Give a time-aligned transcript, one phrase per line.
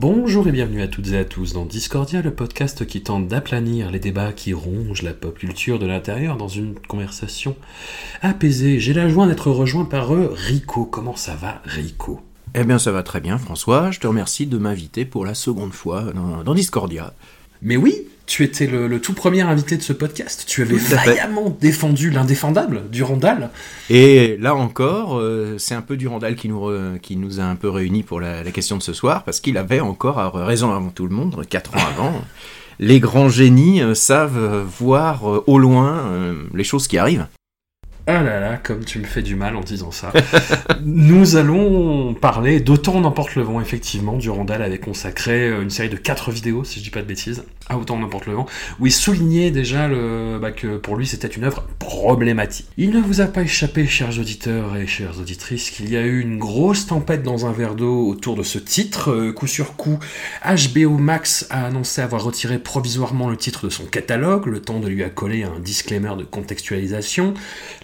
[0.00, 3.90] Bonjour et bienvenue à toutes et à tous dans Discordia, le podcast qui tente d'aplanir
[3.90, 7.56] les débats qui rongent la pop culture de l'intérieur dans une conversation
[8.22, 8.78] apaisée.
[8.78, 10.84] J'ai la joie d'être rejoint par eux, Rico.
[10.84, 12.20] Comment ça va, Rico?
[12.54, 13.90] Eh bien, ça va très bien, François.
[13.90, 17.12] Je te remercie de m'inviter pour la seconde fois dans, dans Discordia.
[17.60, 20.44] Mais oui, tu étais le, le tout premier invité de ce podcast.
[20.46, 23.50] Tu avais vaillamment défendu l'indéfendable, Durandal.
[23.90, 27.56] Et là encore, euh, c'est un peu Durandal qui nous, re- qui nous a un
[27.56, 30.72] peu réunis pour la, la question de ce soir, parce qu'il avait encore euh, raison
[30.72, 32.12] avant tout le monde, quatre ans avant.
[32.80, 36.04] Les grands génies euh, savent voir au loin
[36.54, 37.26] les choses qui arrivent.
[38.06, 40.12] Ah là là, comme tu me fais du mal en disant ça.
[40.82, 44.16] Nous allons parler d'Autant n'emporte le vent, effectivement.
[44.16, 47.78] Durandal avait consacré une série de quatre vidéos, si je dis pas de bêtises, à
[47.78, 48.46] Autant n'emporte le vent,
[48.80, 49.88] où il soulignait déjà
[50.40, 52.66] bah, que pour lui c'était une œuvre problématique.
[52.76, 56.20] Il ne vous a pas échappé, chers auditeurs et chères auditrices, qu'il y a eu
[56.20, 59.10] une grosse tempête dans un verre d'eau autour de ce titre.
[59.12, 59.98] Euh, coup sur coup,
[60.44, 64.88] HBO Max a annoncé avoir retiré provisoirement le titre de son catalogue, le temps de
[64.88, 67.34] lui accoler un disclaimer de contextualisation.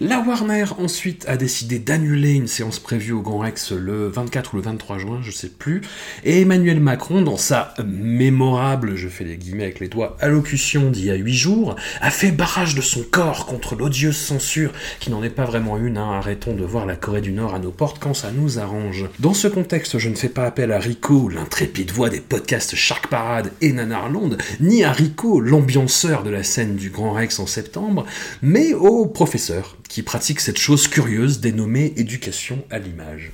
[0.01, 4.57] La Warner ensuite a décidé d'annuler une séance prévue au Grand Rex le 24 ou
[4.57, 5.83] le 23 juin, je sais plus.
[6.25, 11.11] Et Emmanuel Macron, dans sa mémorable, je fais des guillemets les doigts, allocution d'il y
[11.11, 15.31] a 8 jours, a fait barrage de son corps contre l'odieuse censure, qui n'en est
[15.31, 16.13] pas vraiment une, hein.
[16.13, 19.07] arrêtons de voir la Corée du Nord à nos portes quand ça nous arrange.
[19.19, 23.09] Dans ce contexte, je ne fais pas appel à Rico, l'intrépide voix des podcasts Shark
[23.09, 28.07] Parade et Nanarland, ni à Rico, l'ambianceur de la scène du Grand Rex en septembre,
[28.43, 33.33] mais au professeur, qui pratique cette chose curieuse dénommée éducation à l'image.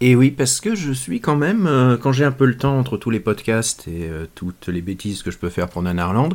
[0.00, 2.78] Et oui, parce que je suis quand même, euh, quand j'ai un peu le temps
[2.78, 6.34] entre tous les podcasts et euh, toutes les bêtises que je peux faire pour Nanarland,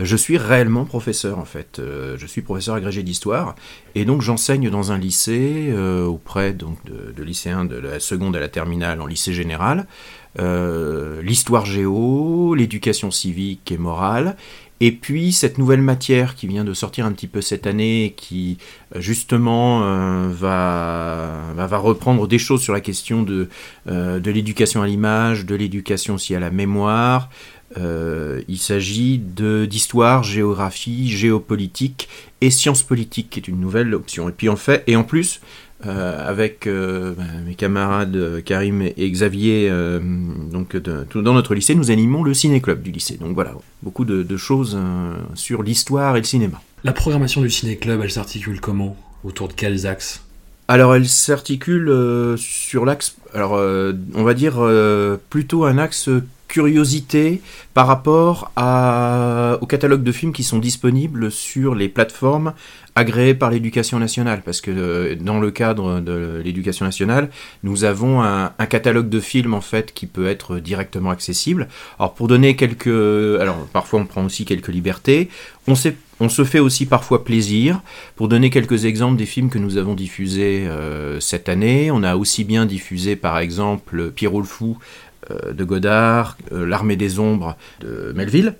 [0.00, 1.80] euh, je suis réellement professeur en fait.
[2.16, 3.54] Je suis professeur agrégé d'histoire
[3.94, 5.72] et donc j'enseigne dans un lycée
[6.06, 9.86] auprès donc de, lycéens de la seconde à la terminale en lycée général,
[10.38, 14.36] l'histoire géo, l'éducation civique et morale.
[14.80, 18.58] Et puis cette nouvelle matière qui vient de sortir un petit peu cette année, qui
[18.94, 23.48] euh, justement euh, va, va, reprendre des choses sur la question de,
[23.88, 27.30] euh, de l'éducation à l'image, de l'éducation aussi à la mémoire.
[27.76, 32.08] Il s'agit d'histoire, géographie, géopolitique
[32.40, 34.28] et sciences politiques, qui est une nouvelle option.
[34.28, 35.40] Et puis en fait, et en plus,
[35.86, 39.70] euh, avec euh, ben, mes camarades euh, Karim et Xavier,
[40.50, 43.16] donc dans notre lycée, nous animons le ciné-club du lycée.
[43.16, 44.78] Donc voilà, beaucoup de, de choses
[45.34, 46.60] sur l'histoire et le cinéma.
[46.84, 48.96] La programmation du ciné-club, elle s'articule comment?
[49.24, 50.23] Autour de quels axes?
[50.66, 56.08] Alors elle s'articule euh, sur l'axe, alors euh, on va dire euh, plutôt un axe
[56.48, 57.42] curiosité
[57.74, 62.54] par rapport à, au catalogue de films qui sont disponibles sur les plateformes
[62.94, 64.40] agréées par l'éducation nationale.
[64.44, 67.28] Parce que dans le cadre de l'éducation nationale,
[67.64, 71.68] nous avons un, un catalogue de films en fait qui peut être directement accessible.
[71.98, 72.86] Alors pour donner quelques...
[73.40, 75.28] Alors parfois on prend aussi quelques libertés.
[75.66, 77.80] On, sait, on se fait aussi parfois plaisir.
[78.16, 82.16] Pour donner quelques exemples des films que nous avons diffusés euh, cette année, on a
[82.16, 84.78] aussi bien diffusé par exemple Pierrot le Fou
[85.30, 88.54] euh, de Godard, euh, L'Armée des Ombres de Melville,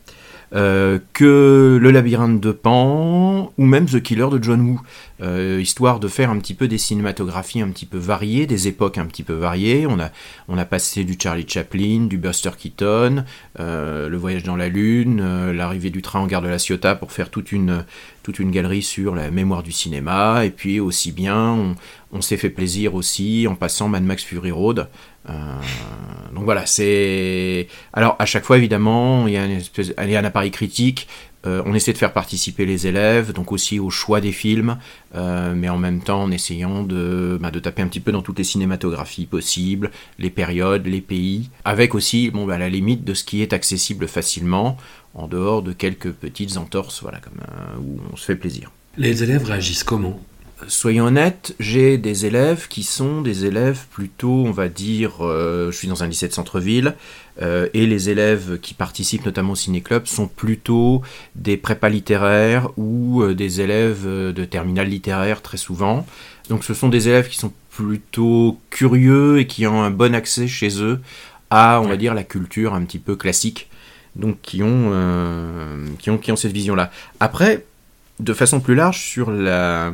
[0.54, 4.80] euh, que Le Labyrinthe de Pan ou même The Killer de John Woo,
[5.22, 8.98] euh, histoire de faire un petit peu des cinématographies un petit peu variées, des époques
[8.98, 9.86] un petit peu variées.
[9.86, 10.10] On a,
[10.48, 13.24] on a passé du Charlie Chaplin, du Buster Keaton,
[13.58, 17.12] euh, Le Voyage dans la Lune, l'arrivée du train en gare de la Ciotat pour
[17.12, 17.84] faire toute une,
[18.22, 20.44] toute une galerie sur la mémoire du cinéma.
[20.44, 21.74] Et puis aussi bien, on,
[22.12, 24.88] on s'est fait plaisir aussi en passant Mad Max Fury Road.
[25.28, 25.32] Euh,
[26.34, 27.68] donc voilà, c'est.
[27.92, 31.08] Alors à chaque fois évidemment, il y a, un appareil critique.
[31.46, 34.78] Euh, on essaie de faire participer les élèves, donc aussi au choix des films,
[35.14, 38.22] euh, mais en même temps en essayant de, bah, de taper un petit peu dans
[38.22, 43.12] toutes les cinématographies possibles, les périodes, les pays, avec aussi, bon, bah, la limite de
[43.12, 44.78] ce qui est accessible facilement,
[45.12, 47.34] en dehors de quelques petites entorses, voilà, comme,
[47.78, 48.72] où on se fait plaisir.
[48.96, 50.18] Les élèves réagissent comment?
[50.68, 55.76] Soyons honnêtes, j'ai des élèves qui sont des élèves plutôt, on va dire, euh, je
[55.76, 56.94] suis dans un lycée de centre-ville,
[57.42, 61.02] euh, et les élèves qui participent notamment au ciné-club sont plutôt
[61.34, 66.06] des prépas littéraires ou euh, des élèves de terminale littéraire très souvent.
[66.48, 70.46] Donc ce sont des élèves qui sont plutôt curieux et qui ont un bon accès
[70.46, 71.00] chez eux
[71.50, 73.68] à, on va dire, la culture un petit peu classique.
[74.14, 74.92] Donc qui ont,
[75.98, 76.92] qui ont, qui ont cette vision-là.
[77.18, 77.64] Après,
[78.20, 79.92] de façon plus large sur la,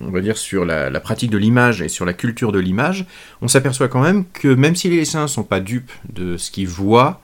[0.00, 3.06] on va dire sur la, pratique de l'image et sur la culture de l'image,
[3.42, 6.68] on s'aperçoit quand même que même si les ne sont pas dupes de ce qu'ils
[6.68, 7.20] voient,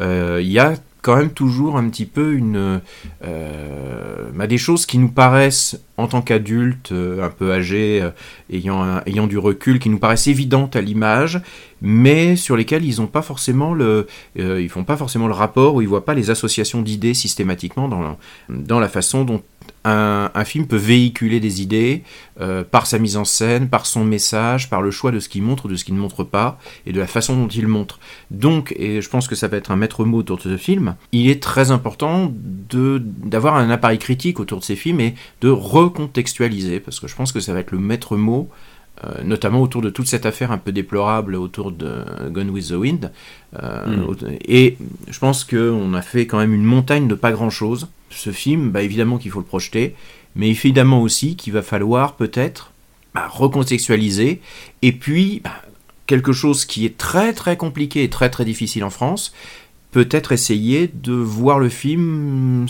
[0.00, 2.80] euh, il y a quand même toujours un petit peu une,
[3.24, 8.04] euh, bah, des choses qui nous paraissent en tant qu'adultes euh, un peu âgés,
[8.52, 11.40] ayant, ayant du recul, qui nous paraissent évidentes à l'image,
[11.82, 14.06] mais sur lesquelles ils n'ont pas forcément le,
[14.36, 18.16] ils font pas forcément le rapport ou ils voient pas les associations d'idées systématiquement dans,
[18.48, 19.42] dans la façon dont
[19.84, 22.02] un, film peut véhiculer des idées
[22.40, 25.42] euh, par sa mise en scène, par son message, par le choix de ce qu'il
[25.42, 28.00] montre, de ce qu'il ne montre pas, et de la façon dont il montre.
[28.30, 30.96] Donc, et je pense que ça va être un maître mot autour de ce film,
[31.12, 32.32] il est très important
[32.70, 37.32] d'avoir un appareil critique autour de ces films et de recontextualiser, parce que je pense
[37.32, 38.48] que ça va être le maître mot
[39.04, 42.72] euh, notamment autour de toute cette affaire un peu déplorable autour de Gone with the
[42.72, 43.12] Wind.
[43.62, 44.36] Euh, hmm.
[44.46, 44.78] Et
[45.08, 47.88] je pense qu'on a fait quand même une montagne de pas grand-chose.
[48.10, 49.94] Ce film, bah, évidemment qu'il faut le projeter,
[50.34, 52.72] mais évidemment aussi qu'il va falloir peut-être
[53.14, 54.40] bah, recontextualiser,
[54.82, 55.62] et puis bah,
[56.06, 59.34] quelque chose qui est très très compliqué et très très difficile en France,
[59.90, 62.66] peut-être essayer de voir le film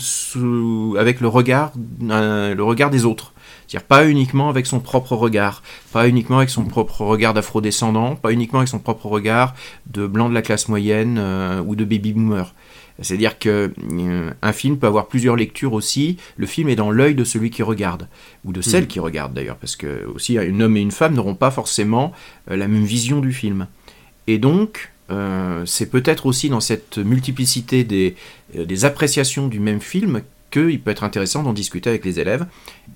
[0.97, 1.71] avec le regard,
[2.09, 3.33] euh, le regard des autres.
[3.67, 5.61] C'est-à-dire pas uniquement avec son propre regard,
[5.91, 9.55] pas uniquement avec son propre regard d'afro-descendant, pas uniquement avec son propre regard
[9.87, 12.53] de blanc de la classe moyenne euh, ou de baby-boomer.
[13.01, 16.17] C'est-à-dire que euh, un film peut avoir plusieurs lectures aussi.
[16.37, 18.07] Le film est dans l'œil de celui qui regarde,
[18.45, 18.87] ou de celle hmm.
[18.87, 22.13] qui regarde d'ailleurs, parce que aussi un homme et une femme n'auront pas forcément
[22.49, 23.67] euh, la même vision du film.
[24.27, 24.91] Et donc,
[25.63, 28.17] c'est peut-être aussi dans cette multiplicité des,
[28.53, 30.21] des appréciations du même film
[30.57, 32.45] qu'il peut être intéressant d'en discuter avec les élèves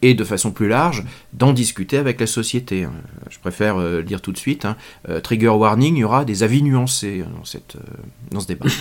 [0.02, 1.04] et de façon plus large
[1.34, 2.88] d'en discuter avec la société.
[3.30, 4.76] Je préfère euh, le dire tout de suite, hein.
[5.10, 7.98] euh, trigger warning, il y aura des avis nuancés dans, cette, euh,
[8.32, 8.66] dans ce débat.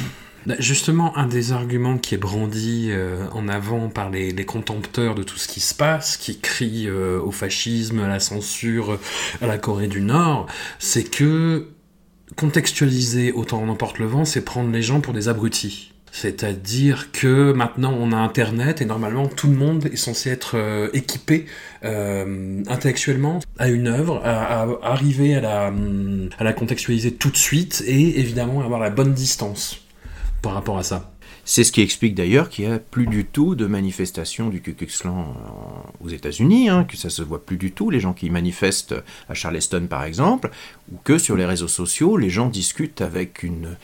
[0.46, 2.90] Bah, justement, un des arguments qui est brandi
[3.34, 7.98] en avant par les, contempteurs de tout ce qui se passe, qui crient au fascisme,
[7.98, 8.98] à la censure,
[9.42, 10.46] à la Corée du Nord,
[10.78, 11.68] c'est que
[12.36, 15.92] contextualiser autant n'emporte le vent, c'est prendre les gens pour des abrutis.
[16.12, 20.88] C'est-à-dire que maintenant on a Internet et normalement tout le monde est censé être euh,
[20.92, 21.46] équipé
[21.84, 25.72] euh, intellectuellement à une œuvre, à, arriver à la,
[26.38, 29.80] à la contextualiser tout de suite et évidemment avoir la bonne distance
[30.42, 31.12] par rapport à ça.
[31.44, 34.74] C'est ce qui explique d'ailleurs qu'il n'y a plus du tout de manifestations du Ku
[34.74, 35.34] Klux Klan
[36.00, 38.94] aux États-Unis, hein, que ça se voit plus du tout, les gens qui manifestent
[39.28, 40.50] à Charleston par exemple,
[40.92, 43.76] ou que sur les réseaux sociaux, les gens discutent avec une,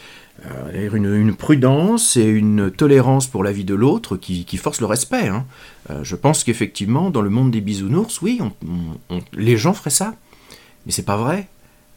[0.44, 4.86] euh, une, prudence et une tolérance pour la vie de l'autre qui, qui, force le
[4.86, 5.28] respect.
[5.28, 5.46] Hein.
[5.90, 8.40] Euh, je pense qu'effectivement, dans le monde des bisounours, oui,
[9.32, 10.14] les gens feraient ça.
[10.84, 11.48] Mais c'est pas vrai.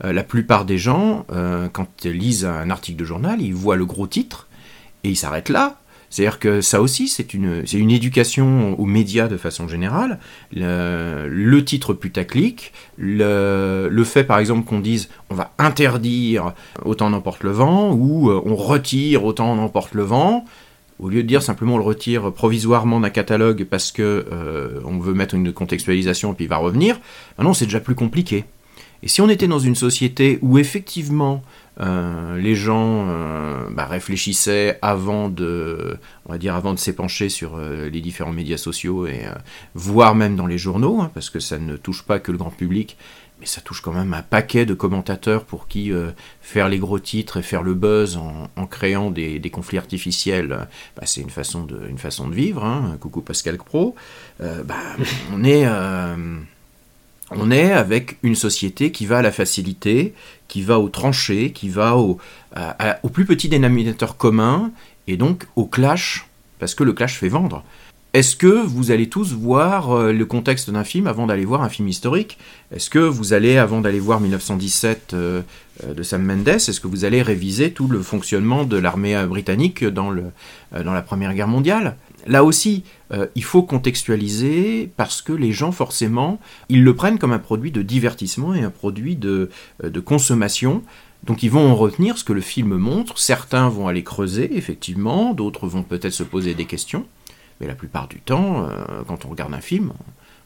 [0.03, 1.25] Euh, la plupart des gens,
[1.73, 4.47] quand ils lisent un article de journal, ils voient le gros titre
[5.03, 5.79] et ils s'arrêtent là.
[6.09, 10.19] C'est-à-dire que ça aussi, c'est une, une éducation aux médias de façon générale.
[10.51, 17.43] Le, titre putaclic, le, le fait par exemple qu'on dise on va interdire autant n'emporte
[17.43, 20.45] le vent, ou euh, on retire autant n'emporte le vent,
[20.99, 24.97] au lieu de dire simplement on le retire provisoirement d'un catalogue parce que euh, on
[24.99, 26.99] veut mettre une contextualisation et puis il va revenir,
[27.37, 28.45] ah non, c'est déjà plus compliqué.
[29.01, 31.41] Et si on était dans une société où effectivement
[31.79, 37.89] les gens euh, bah, réfléchissaient avant de, on va dire, avant de s'épancher sur euh,
[37.89, 39.21] les différents médias sociaux et
[39.75, 42.49] voire même dans les journaux, hein, parce que ça ne touche pas que le grand
[42.49, 42.97] public,
[43.39, 45.93] mais ça touche quand même un paquet de commentateurs pour qui
[46.41, 50.67] faire les gros titres et faire le buzz en, créant des, conflits artificiels,
[50.97, 52.65] bah, c'est une façon de, une façon de vivre.
[52.65, 52.97] Hein.
[52.99, 53.95] Coucou Pascal Pro.
[54.39, 54.75] Bah,
[55.33, 55.65] on est
[57.31, 60.13] on est avec une société qui va à la facilité,
[60.47, 62.17] qui va au tranché, qui va au,
[63.03, 64.71] au plus petit dénominateur commun,
[65.07, 66.27] et donc au clash,
[66.59, 67.63] parce que le clash fait vendre.
[68.13, 71.69] Est-ce que vous allez tous voir euh, le contexte d'un film avant d'aller voir un
[71.69, 72.39] film historique?
[72.75, 75.41] Est-ce que vous allez, avant d'aller voir 1917 euh,
[75.83, 79.85] euh, de Sam Mendes, est-ce que vous allez réviser tout le fonctionnement de l'armée britannique
[79.85, 80.23] dans, le,
[80.71, 81.97] dans la Première Guerre mondiale?
[82.25, 82.83] Là aussi,
[83.35, 86.39] il faut contextualiser parce que les gens, forcément,
[86.69, 89.49] ils le prennent comme un produit de divertissement et un produit de,
[89.83, 90.83] de consommation.
[91.23, 93.19] Donc ils vont en retenir ce que le film montre.
[93.19, 97.05] Certains vont aller creuser, effectivement, d'autres vont peut-être se poser des questions.
[97.59, 99.91] Mais la plupart du temps, euh, quand on regarde un film,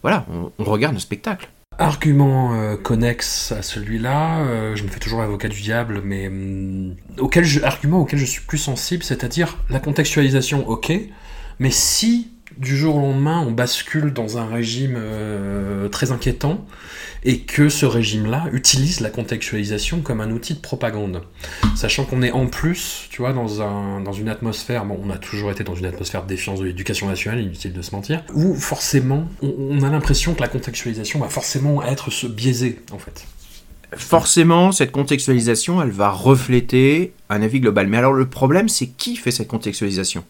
[0.01, 0.25] voilà,
[0.57, 1.49] on, regarde un spectacle.
[1.77, 6.95] Argument euh, connexe à celui-là, euh, je me fais toujours l'avocat du diable, mais hum,
[7.19, 10.91] auquel argument auquel je suis plus sensible, c'est-à-dire la contextualisation, ok,
[11.59, 16.65] mais si du jour au lendemain on bascule dans un régime euh, très inquiétant
[17.25, 21.23] et que ce régime-là utilise la contextualisation comme un outil de propagande,
[21.75, 25.17] sachant qu'on est en plus, tu vois, dans, un, dans une atmosphère, bon, on a
[25.17, 28.55] toujours été dans une atmosphère de défiance de l'éducation nationale, inutile de se mentir, où
[28.55, 33.25] forcément on, on a l'impression que la contextualisation va forcément être se biaisée en fait.
[33.95, 37.87] Forcément, cette contextualisation, elle va refléter un avis global.
[37.87, 40.23] Mais alors le problème, c'est qui fait cette contextualisation?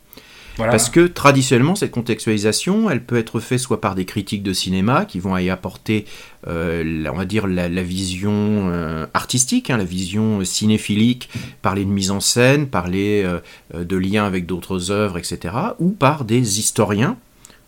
[0.57, 5.05] Parce que traditionnellement, cette contextualisation, elle peut être faite soit par des critiques de cinéma
[5.05, 6.05] qui vont y apporter,
[6.47, 8.31] euh, on va dire, la, vision
[8.71, 11.29] euh, artistique, hein, la vision cinéphilique,
[11.61, 15.55] parler de mise en scène, parler euh, de liens avec d'autres œuvres, etc.
[15.79, 17.17] Ou par des historiens,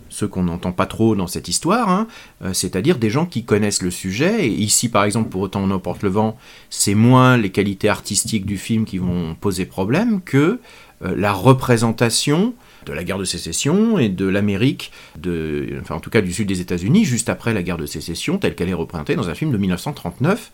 [0.10, 2.08] ceux qu'on n'entend pas trop dans cette histoire, hein,
[2.54, 4.46] c'est-à-dire des gens qui connaissent le sujet.
[4.46, 6.38] Et ici, par exemple, pour autant on emporte le vent,
[6.70, 10.62] c'est moins les qualités artistiques du film qui vont poser problème que
[11.02, 12.54] la représentation
[12.86, 16.48] de la guerre de sécession et de l'Amérique, de, enfin en tout cas du sud
[16.48, 19.52] des États-Unis, juste après la guerre de sécession, telle qu'elle est représentée dans un film
[19.52, 20.52] de 1939.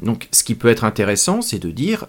[0.00, 2.06] Donc ce qui peut être intéressant, c'est de dire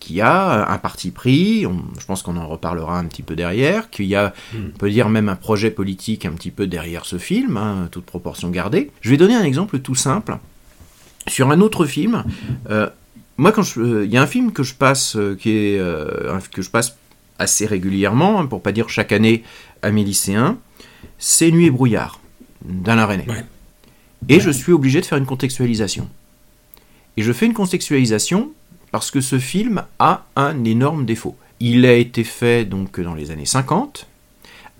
[0.00, 3.34] qu'il y a un parti pris, on- je pense qu'on en reparlera un petit peu
[3.36, 7.06] derrière, qu'il y a, on peut dire même un projet politique un petit peu derrière
[7.06, 8.90] ce film, hein, toute proportion gardée.
[9.00, 10.36] Je vais donner un exemple tout simple.
[11.26, 12.24] Sur un autre film,
[12.68, 12.88] euh,
[13.38, 16.34] moi quand euh, il y a un film que je passe, euh, qui est, euh,
[16.36, 16.96] un- que je passe
[17.38, 19.42] assez régulièrement, hein, pour pas dire chaque année
[19.82, 20.58] à mes lycéens,
[21.18, 22.20] c'est Nuit et brouillard
[22.64, 23.24] d'Alain René.
[23.28, 23.44] Ouais.
[24.28, 26.08] Et je suis obligé de faire une contextualisation.
[27.16, 28.52] Et je fais une contextualisation
[28.90, 31.36] parce que ce film a un énorme défaut.
[31.60, 34.06] Il a été fait donc dans les années 50,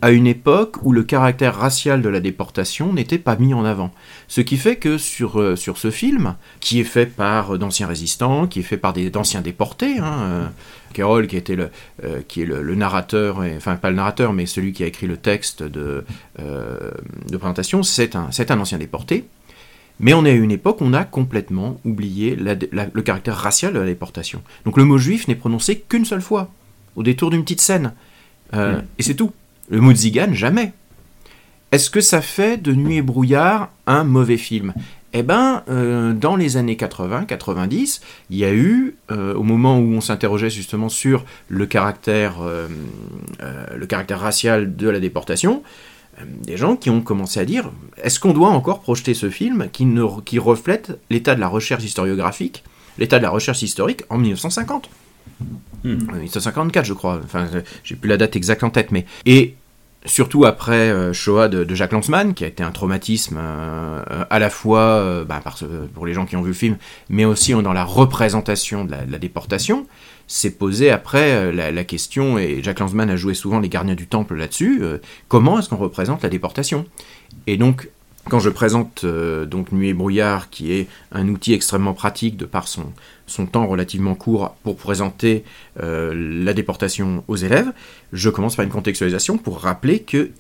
[0.05, 3.91] à une époque où le caractère racial de la déportation n'était pas mis en avant.
[4.29, 7.87] Ce qui fait que sur, euh, sur ce film, qui est fait par euh, d'anciens
[7.87, 10.47] résistants, qui est fait par d'anciens déportés, hein, euh,
[10.93, 11.71] Carroll qui, était le,
[12.05, 14.87] euh, qui est le, le narrateur, et- enfin pas le narrateur, mais celui qui a
[14.87, 16.05] écrit le texte de,
[16.39, 19.25] de présentation, c'est un, un ancien déporté.
[20.01, 23.37] Mais on est à une époque où on a complètement oublié la- la- le caractère
[23.37, 24.43] racial de la déportation.
[24.67, 26.51] Donc le mot juif n'est prononcé qu'une seule fois,
[26.97, 27.95] au détour d'une petite scène.
[28.53, 29.33] Euh, Et c'est tout.
[29.69, 30.73] Le mot Zigan, jamais.
[31.73, 34.75] Est-ce que ça fait de Nuit et brouillard un mauvais film?
[35.17, 39.93] Eh ben, euh, dans les années 80-90, il y a eu, euh, au moment où
[39.93, 42.69] on s'interrogeait justement sur le caractère, euh,
[44.11, 45.63] racial de la déportation,
[46.43, 47.71] des gens qui ont commencé à dire
[48.03, 49.87] est-ce qu'on doit encore projeter ce film qui,
[50.25, 52.63] qui reflète l'état de la recherche historiographique,
[52.99, 54.89] l'état de la recherche historique en 1950
[55.87, 57.21] Euh, 1954, je crois.
[57.23, 59.55] Enfin, euh, j'ai plus la date exacte en tête, mais et
[60.07, 64.39] surtout après euh, Shoah de, de Jacques Lanzmann, qui a été un traumatisme euh, à
[64.39, 65.43] la fois bah,
[65.95, 66.77] pour les gens qui ont vu le film,
[67.09, 69.87] mais aussi dans la représentation de la, déportation,
[70.27, 74.07] s'est posé après la, la question, et Jacques Lanzmann a joué souvent les gardiens du
[74.07, 74.83] temple là-dessus,
[75.29, 76.87] comment est-ce qu'on représente la déportation?
[77.47, 77.89] Et donc,
[78.29, 82.45] quand je présente euh, donc Nuit et brouillard, qui est un outil extrêmement pratique de
[82.45, 82.93] par son,
[83.47, 85.45] temps relativement court pour présenter
[85.83, 87.73] euh, la déportation aux élèves,
[88.13, 90.31] je commence par une contextualisation pour rappeler que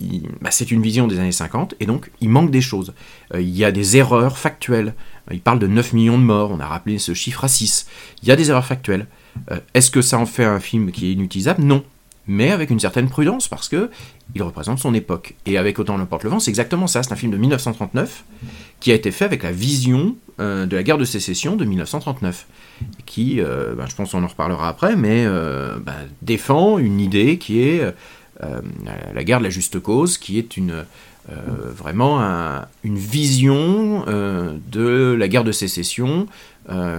[0.41, 2.95] bah, c'est une vision des années 50 et donc il manque des choses.
[3.35, 4.95] Euh, il y a des erreurs factuelles.
[5.31, 7.87] Il parle de 9 millions de morts, on a rappelé ce chiffre à 6.
[8.23, 9.07] Il y a des erreurs factuelles.
[9.73, 11.63] Est-ce que ça en fait un film qui est inutilisable?
[11.65, 11.83] Non.
[12.27, 13.91] Mais avec une certaine prudence parce que
[14.35, 15.35] il représente son époque.
[15.47, 17.03] Et avec Autant l'emporte le vent, c'est exactement ça.
[17.03, 18.25] C'est un film de 1939
[18.81, 22.47] qui a été fait avec la vision euh, de la guerre de sécession de 1939
[23.07, 27.39] qui, euh, ben, je pense qu'on en reparlera après, mais euh, ben, défend une idée
[27.39, 27.83] qui est
[29.15, 30.85] la guerre de la juste cause, qui est une,
[31.29, 36.27] vraiment un- une vision de la guerre de sécession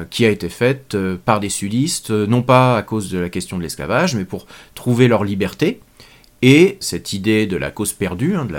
[0.10, 3.64] qui a été faite par des sudistes, non pas à cause de la question de
[3.64, 5.82] l'esclavage, mais pour trouver leur liberté.
[6.48, 8.54] Et cette idée de la cause perdue, hein, de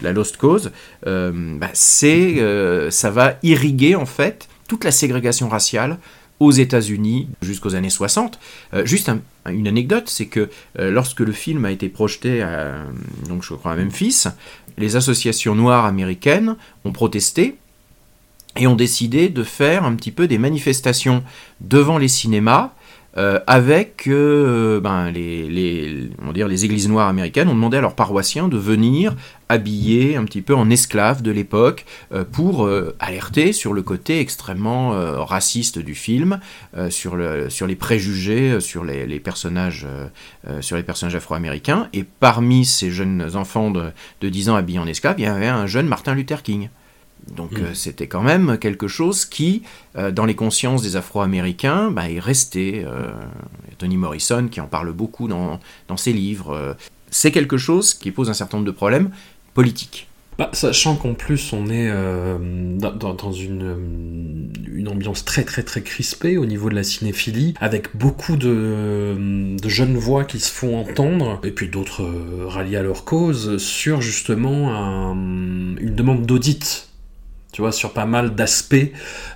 [0.00, 0.72] la, lost cause,
[1.06, 1.68] euh, bah,
[2.04, 5.98] euh, ça va irriguer en fait toute la ségrégation raciale
[6.38, 8.38] aux États-Unis jusqu'aux années 60.
[8.72, 9.20] Euh, juste un-
[9.52, 10.48] une anecdote, c'est que
[10.78, 12.42] lorsque le film a été projeté,
[13.28, 14.24] donc je crois à Memphis,
[14.78, 17.56] les associations noires américaines ont protesté
[18.56, 21.22] et ont décidé de faire un petit peu des manifestations
[21.60, 22.72] devant les cinémas
[23.16, 28.46] euh, avec euh, ben, les, on les églises noires américaines ont demandé à leurs paroissiens
[28.46, 29.16] de venir
[29.48, 32.68] habillés un petit peu en esclaves de l'époque euh, pour
[33.00, 34.90] alerter sur le côté extrêmement
[35.24, 36.40] raciste du film,
[36.88, 39.86] sur, le, sur les préjugés, sur les, personnages,
[40.60, 41.88] sur les personnages afro-américains.
[41.92, 43.90] Et parmi ces jeunes enfants de,
[44.20, 46.68] de 10 ans habillés en esclaves, il y avait un jeune Martin Luther King.
[47.36, 49.62] Donc euh, c'était quand même quelque chose qui,
[49.96, 52.84] euh, dans les consciences des Afro-Américains, bah, est resté.
[52.84, 53.10] Euh,
[53.78, 55.58] Tony Morrison qui en parle beaucoup dans,
[55.88, 56.76] dans ses livres.
[57.10, 59.10] C'est quelque chose qui pose un certain nombre de problèmes
[59.54, 60.06] politiques.
[60.38, 61.90] Bah, sachant qu'en plus on est
[62.78, 67.94] dans, dans- une, une ambiance très très très crispée au niveau de la cinéphilie, avec
[67.96, 72.08] beaucoup de, de jeunes voix qui se font entendre, et puis d'autres
[72.46, 76.88] ralliés à leur cause, sur justement un- une demande d'audit.
[77.52, 78.76] Tu vois, sur pas mal d'aspects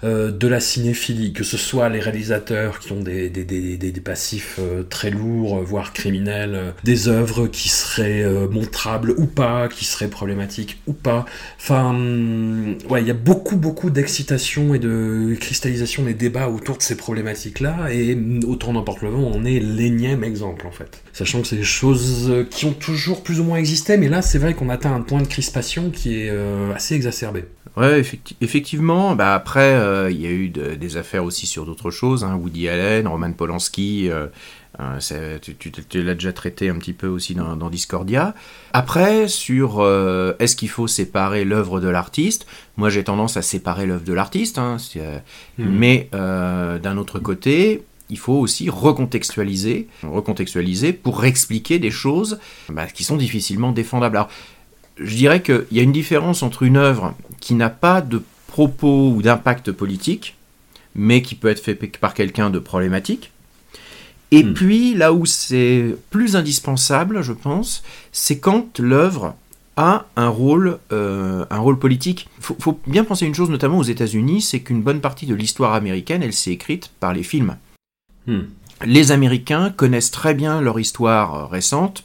[0.04, 4.00] euh, de la cinéphilie, que ce soit les réalisateurs qui ont des, des, des, des-
[4.00, 9.84] passifs euh, très lourds, euh, voire criminels, des œuvres qui seraient montrables ou pas, qui
[9.84, 11.24] seraient problématiques ou pas.
[11.58, 16.76] Enfin, hum, ouais, il y a beaucoup, beaucoup d'excitation et de cristallisation des débats autour
[16.78, 21.02] de ces problématiques-là, et hum, autant n'importe le vent, on est l'énième exemple en fait.
[21.12, 24.38] Sachant que c'est des choses qui ont toujours plus ou moins existé, mais là c'est
[24.38, 26.32] vrai qu'on atteint un point de crispation qui est
[26.74, 27.44] assez exacerbé.
[27.76, 29.14] Ouais, effecti- effectivement.
[29.16, 32.22] Bah après, euh, il y a eu de- des affaires aussi sur d'autres choses.
[32.24, 34.08] hein, Woody Allen, Roman Polanski.
[34.10, 34.26] euh,
[34.80, 38.34] euh, tu tu- tu l'as déjà traité un petit peu aussi dans, dans Discordia.
[38.72, 39.80] Après, sur
[40.40, 42.46] est-ce qu'il faut séparer l'œuvre de l'artiste?
[42.76, 44.58] Moi, j'ai tendance à séparer l'œuvre de l'artiste.
[44.58, 44.76] hein,
[45.58, 45.68] Mhm.
[45.70, 53.04] Mais d'un autre côté, il faut aussi recontextualiser, recontextualiser pour expliquer des choses bah, qui
[53.04, 54.16] sont difficilement défendables.
[54.16, 54.28] Alors,
[54.98, 59.10] je dirais qu'il y a une différence entre une œuvre qui n'a pas de propos
[59.10, 60.36] ou d'impact politique,
[60.94, 63.32] mais qui peut être fait par quelqu'un de problématique.
[64.30, 64.54] Et Hmm.
[64.54, 67.82] puis, là où c'est plus indispensable, je pense,
[68.12, 69.34] c'est quand l'œuvre
[69.76, 72.28] a un rôle, euh, un rôle politique.
[72.38, 75.34] Il faut, faut bien penser une chose, notamment aux États-Unis, c'est qu'une bonne partie de
[75.34, 77.56] l'histoire américaine, elle s'est écrite par les films.
[78.26, 78.42] Hmm.
[78.84, 82.04] Les Américains connaissent très bien leur histoire euh, récente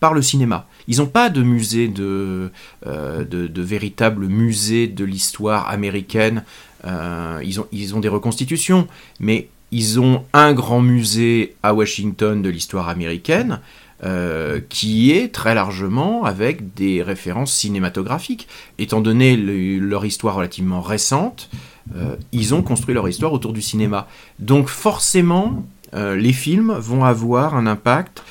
[0.00, 0.66] par le cinéma.
[0.88, 2.50] Ils n'ont pas de musée, de,
[2.86, 6.42] euh, de, véritable musée de l'histoire américaine.
[6.86, 8.88] Euh, ils, ont, ils ont des reconstitutions,
[9.20, 13.60] mais ils ont un grand musée à Washington de l'histoire américaine
[14.02, 18.48] euh, qui est très largement avec des références cinématographiques.
[18.78, 21.50] Étant donné le- leur histoire relativement récente,
[22.32, 24.08] ils ont construit leur histoire autour du cinéma.
[24.38, 28.22] Donc forcément, les films vont avoir un impact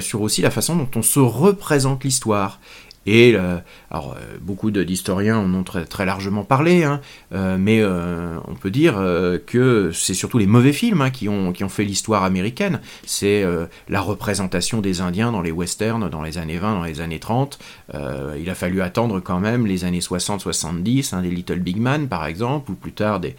[0.00, 2.60] sur aussi la façon dont on se représente l'histoire.
[3.08, 3.56] Et euh,
[3.90, 7.00] alors, euh, beaucoup d'historiens en ont très, très largement parlé, hein,
[7.32, 11.26] euh, mais euh, on peut dire euh, que c'est surtout les mauvais films hein, qui,
[11.26, 12.80] ont, qui ont fait l'histoire américaine.
[13.06, 17.00] C'est euh, la représentation des Indiens dans les westerns dans les années 20, dans les
[17.00, 17.58] années 30.
[17.94, 22.08] Euh, il a fallu attendre quand même les années 60-70, hein, des Little Big Man
[22.08, 23.36] par exemple, ou plus tard des,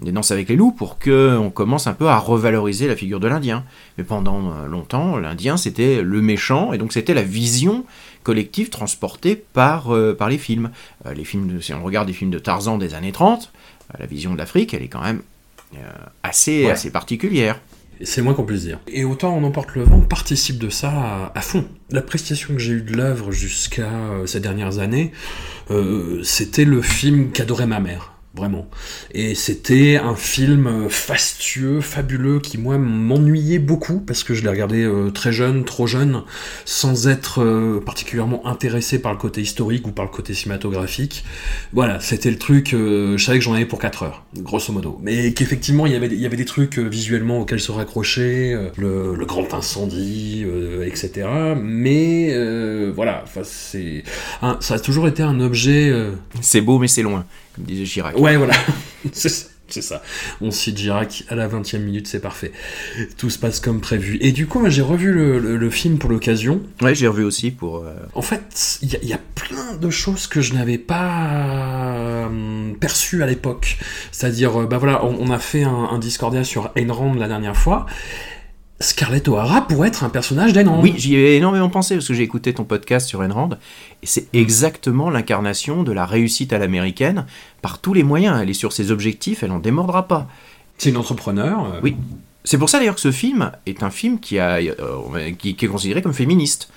[0.00, 3.28] des Danses avec les loups, pour qu'on commence un peu à revaloriser la figure de
[3.28, 3.64] l'Indien.
[3.98, 7.84] Mais pendant euh, longtemps, l'Indien c'était le méchant, et donc c'était la vision
[8.22, 10.70] collective transportée par, euh, par les films.
[11.06, 13.52] Euh, les films de- si on regarde des films de Tarzan des années 30,
[13.92, 15.22] euh, la vision de l'Afrique, elle est quand même
[15.76, 15.78] euh,
[16.22, 16.70] assez, Ouais.
[16.72, 17.58] assez particulière.
[18.00, 18.78] Et C'est moins qu'on puisse dire.
[18.88, 21.64] Et autant On emporte le vent participe de ça à, à fond.
[21.90, 25.12] L'appréciation que j'ai eue de l'œuvre jusqu'à euh, ces dernières années,
[25.70, 28.11] euh, c'était le film qu'adorait ma mère.
[28.34, 28.66] Vraiment.
[29.12, 34.82] Et c'était un film fastueux, fabuleux, qui moi m'ennuyait beaucoup parce que je l'ai regardé
[34.82, 36.22] euh, très jeune, trop jeune,
[36.64, 41.24] sans être euh, particulièrement intéressé par le côté historique ou par le côté cinématographique.
[41.74, 44.98] Voilà, c'était le truc, euh, je savais que j'en avais pour 4 heures, grosso modo.
[45.02, 49.26] Mais qu'effectivement, il y avait, y avait des trucs visuellement auxquels se raccrocher, le, le
[49.26, 50.46] grand incendie,
[50.86, 51.28] etc.
[51.60, 52.34] Mais
[52.94, 54.04] voilà, c'est,
[54.60, 55.92] ça a toujours été un objet...
[56.40, 58.16] C'est beau mais c'est loin, comme disait Chirac.
[58.18, 58.54] Ouais, voilà.
[59.12, 60.02] c'est c'est ça.
[60.42, 62.52] On cite Girac à la 20 e minute, c'est parfait.
[63.16, 64.18] Tout se passe comme prévu.
[64.20, 66.60] Et du coup, j'ai revu le, le- le film pour l'occasion.
[66.82, 67.78] Ouais, j'ai revu aussi pour...
[67.78, 70.76] euh, En fait, il y, a- il y a plein de choses que je n'avais
[70.76, 73.78] pas euh, perçues à l'époque.
[74.10, 77.28] C'est-à-dire, euh, bah voilà, on, on a fait un, un Discordia sur Ayn Rand la
[77.28, 77.86] dernière fois.
[78.82, 80.68] Scarlett O'Hara pourrait être un personnage d'Ayn.
[80.82, 83.32] Oui, j'y ai énormément pensé parce que j'ai écouté ton podcast sur Ayn
[84.02, 87.24] et c'est exactement l'incarnation de la réussite à l'américaine
[87.62, 88.38] par tous les moyens.
[88.42, 90.28] Elle est sur ses objectifs, elle n'en démordra pas.
[90.78, 91.64] C'est une entrepreneur.
[91.74, 91.96] euh, Oui.
[92.44, 95.64] C'est pour ça d'ailleurs que ce film est un film qui, a, euh, qui, qui
[95.64, 96.68] est considéré comme féministe.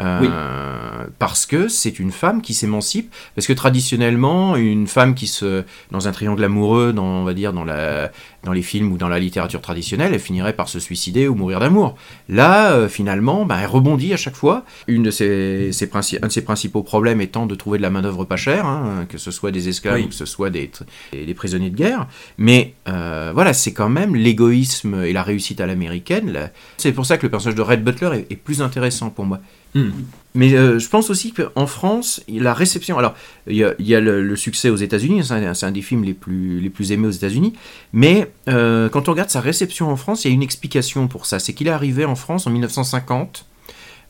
[0.00, 5.64] Euh, parce que c'est une femme qui s'émancipe, parce que traditionnellement, une femme qui se,
[5.90, 8.10] dans un triangle amoureux, dans, on va dire dans, la,
[8.42, 11.60] dans les films ou dans la littérature traditionnelle, elle finirait par se suicider ou mourir
[11.60, 11.96] d'amour.
[12.28, 14.64] Là, euh, finalement, bah, elle rebondit à chaque fois.
[14.86, 15.90] Une de ses, ses
[16.22, 19.18] un de ses principaux problèmes étant de trouver de la main-d'œuvre pas chère, hein, que
[19.18, 20.70] ce soit des esclaves ou que ce soit des,
[21.12, 22.08] des prisonniers de guerre.
[22.38, 26.50] Mais euh, voilà, c'est quand même l'égoïsme et la réussite à l'américaine.
[26.78, 29.40] C'est pour ça que le personnage de Red Butler est, est plus intéressant pour moi.
[29.74, 29.90] Hmm.
[30.34, 32.98] Mais euh, je pense aussi qu'en France, la réception.
[32.98, 33.14] Alors,
[33.46, 36.92] il y a, le, succès aux États-Unis, c'est un, des films les plus, les plus
[36.92, 37.54] aimés aux États-Unis.
[37.92, 41.26] Mais euh, quand on regarde sa réception en France, il y a une explication pour
[41.26, 41.38] ça.
[41.38, 43.46] C'est qu'il est arrivé en France en 1950.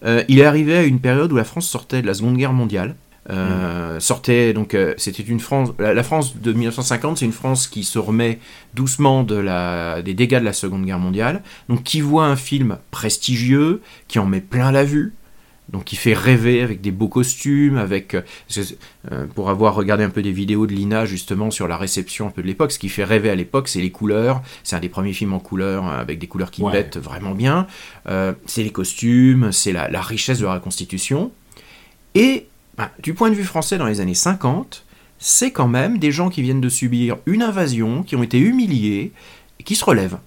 [0.05, 2.53] Euh, il est arrivé à une période où la France sortait de la Seconde Guerre
[2.53, 2.95] mondiale.
[3.29, 4.01] Hmm.
[4.01, 8.41] sortait donc c'était une France la, France de 1950 c'est une France qui se remet
[8.75, 12.79] doucement de la, des dégâts de la Seconde Guerre mondiale donc qui voit un film
[12.91, 15.13] prestigieux qui en met plein la vue
[15.69, 18.23] donc qui fait rêver avec des beaux costumes, avec euh,
[19.11, 22.31] euh, pour avoir regardé un peu des vidéos de Lina justement sur la réception un
[22.31, 24.43] peu de l'époque, ce qui fait rêver à l'époque, c'est les couleurs.
[24.65, 27.67] C'est un des premiers films en couleur euh, avec des couleurs qui pètent vraiment bien.
[28.47, 31.33] c'est les costumes, c'est la, richesse de la reconstitution.
[32.15, 32.47] Et
[32.77, 34.85] bah, du point de vue français dans les années 50,
[35.19, 39.13] c'est quand même des gens qui viennent de subir une invasion, qui ont été humiliés,
[39.61, 40.19] et qui se relèvent.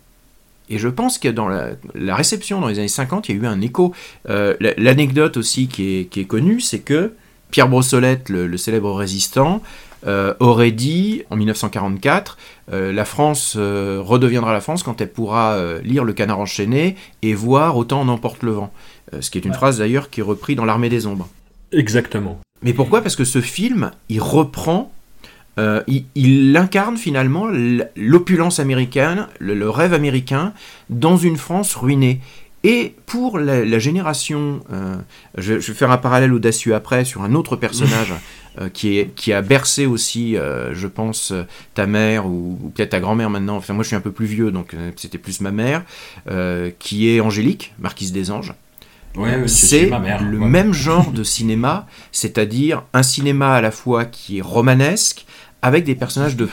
[0.69, 3.45] Et je pense que dans la, réception dans les années 50, il y a eu
[3.47, 3.93] un écho.
[4.29, 7.13] Euh, l'anecdote aussi qui est, connue, c'est que
[7.51, 9.61] Pierre Brossolette, le, célèbre résistant,
[10.07, 12.37] euh, aurait dit en 1944
[12.71, 17.77] euh, la France redeviendra la France quand elle pourra lire Le Canard enchaîné et voir
[17.77, 18.73] Autant en emporte le vent.
[19.19, 21.27] ce qui est une phrase d'ailleurs qui est reprise dans L'Armée des Ombres.
[21.71, 22.39] Exactement.
[22.63, 23.01] Mais pourquoi?
[23.01, 24.91] Parce que ce film, il reprend
[25.57, 25.81] euh,
[26.15, 27.47] il, incarne finalement
[27.95, 30.53] l'opulence américaine, le, rêve américain,
[30.89, 32.19] dans une France ruinée.
[32.63, 34.95] Et pour la, génération, euh,
[35.37, 38.13] je, vais faire un parallèle audacieux après sur un autre personnage
[38.59, 41.31] euh, qui, est, qui a bercé aussi, je pense,
[41.73, 43.55] ta mère ou, peut-être ta grand-mère maintenant.
[43.55, 45.83] Enfin, moi je suis un peu plus vieux, donc c'était plus ma mère,
[46.79, 48.53] qui est Angélique, marquise des anges.
[49.45, 49.91] c'est
[50.21, 55.25] le même genre de cinéma, c'est-à-dire un cinéma à la fois qui est romanesque,
[55.65, 56.47] avec des personnages de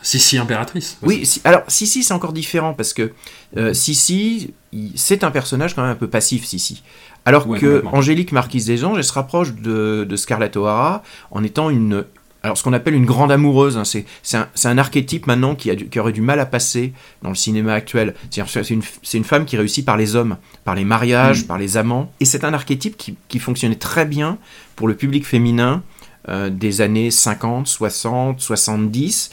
[0.00, 0.96] Sissi impératrice.
[1.02, 3.12] Oui, alors Sissi c'est encore différent parce que
[3.58, 4.54] euh, Sissi
[4.94, 6.82] c'est un personnage quand même un peu passif Sissi.
[7.26, 11.68] Alors que Angélique Marquise des Anges elle se rapproche de, de Scarlett O'Hara en étant
[11.68, 12.04] une
[12.42, 15.76] alors ce qu'on appelle une grande amoureuse, hein, c'est un, un, archétype maintenant qui, a
[15.76, 18.14] qui, aurait du mal à passer dans le cinéma actuel.
[18.30, 18.82] C'est une,
[19.12, 21.46] une, femme qui réussit par les hommes, par les mariages, mm.
[21.48, 22.12] par les amants.
[22.20, 24.38] Et c'est un archétype qui, qui, fonctionnait très bien
[24.76, 25.82] pour le public féminin
[26.28, 29.30] euh, des années 50, 60, 70,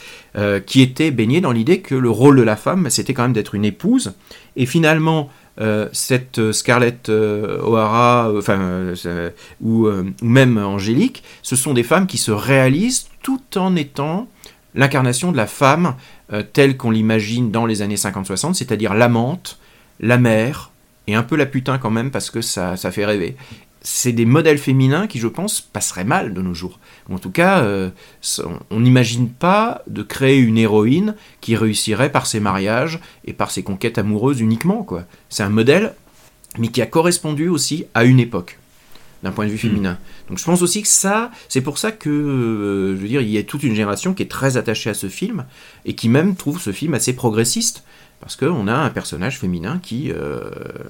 [0.65, 3.55] qui était baigné dans l'idée que le rôle de la femme, c'était quand même d'être
[3.55, 4.13] une épouse.
[4.57, 5.29] Et finalement,
[5.61, 8.93] euh, cette Scarlett euh, O'Hara, enfin,
[9.61, 9.87] ou,
[10.21, 14.27] même Angélique, ce sont des femmes qui se réalisent tout en étant
[14.73, 15.95] l'incarnation de la femme
[16.51, 19.57] telle qu'on l'imagine dans les années 50-60, c'est-à-dire l'amante,
[20.01, 20.71] la mère,
[21.07, 23.35] et un peu la putain quand même parce que ça, ça fait rêver
[23.85, 26.79] c'est des modèles féminins qui, je pense, passeraient mal de nos jours.
[27.07, 27.91] En tout cas, euh,
[28.71, 33.61] on n'imagine pas de créer une héroïne qui réussirait par ses mariages et par ses
[33.61, 34.81] conquêtes amoureuses uniquement.
[34.81, 35.03] quoi.
[35.29, 35.93] C'est un modèle,
[36.57, 38.57] mais qui a correspondu aussi à une époque
[39.21, 39.71] d'un point de vue hmm.
[39.71, 39.99] féminin.
[40.29, 43.29] Donc je pense aussi que ça, c'est pour ça que, euh, je veux dire, il
[43.29, 45.45] y a toute une génération qui est très attachée à ce film
[45.85, 47.83] et qui même trouve ce film assez progressiste
[48.19, 50.41] parce qu'on a un personnage féminin qui, euh,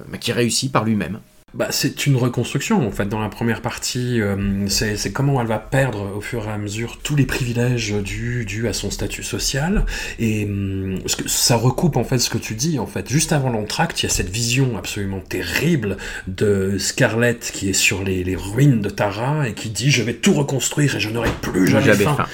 [0.09, 1.19] bah, qui réussit par lui-même
[1.55, 3.05] bah, c'est une reconstruction en fait.
[3.05, 6.99] Dans la première partie, euh, c'est comment elle va perdre au fur et à mesure
[7.01, 9.85] tous les privilèges dus, à son statut social.
[10.19, 13.09] Et euh, ça recoupe en fait ce que tu dis en fait.
[13.09, 15.95] Juste avant l'entracte, il y a cette vision absolument terrible
[16.27, 20.33] de Scarlett qui est sur les, ruines de Tara et qui dit je vais tout
[20.33, 22.25] reconstruire et je n'aurai plus jamais, faim.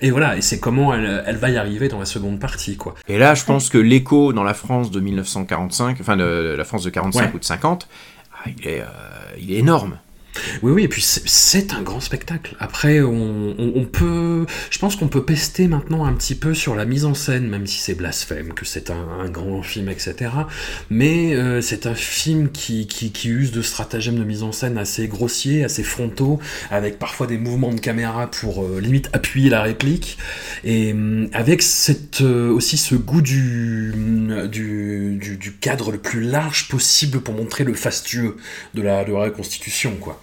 [0.00, 2.94] Et voilà, et c'est comment elle, va y arriver dans la seconde partie, quoi.
[3.08, 6.84] Et là, je pense que l'écho dans la France de 1945, enfin de, la France
[6.84, 7.88] de 45 ou de 50,
[8.46, 8.86] il est, euh,
[9.38, 9.98] il est énorme.
[10.62, 12.56] Oui, oui, et puis c'est un grand spectacle.
[12.58, 14.46] Après, on, peut.
[14.70, 17.66] Je pense qu'on peut pester maintenant un petit peu sur la mise en scène, même
[17.66, 20.30] si c'est blasphème, que c'est un, grand film, etc.
[20.90, 25.08] Mais euh, c'est un film qui, qui, use de stratagèmes de mise en scène assez
[25.08, 30.18] grossiers, assez frontaux, avec parfois des mouvements de caméra pour euh, limite appuyer la réplique.
[30.64, 33.92] Et euh, avec cette, aussi ce goût du,
[34.50, 38.36] du, du, cadre le plus large possible pour montrer le fastueux
[38.74, 40.20] de la, de la reconstitution, quoi.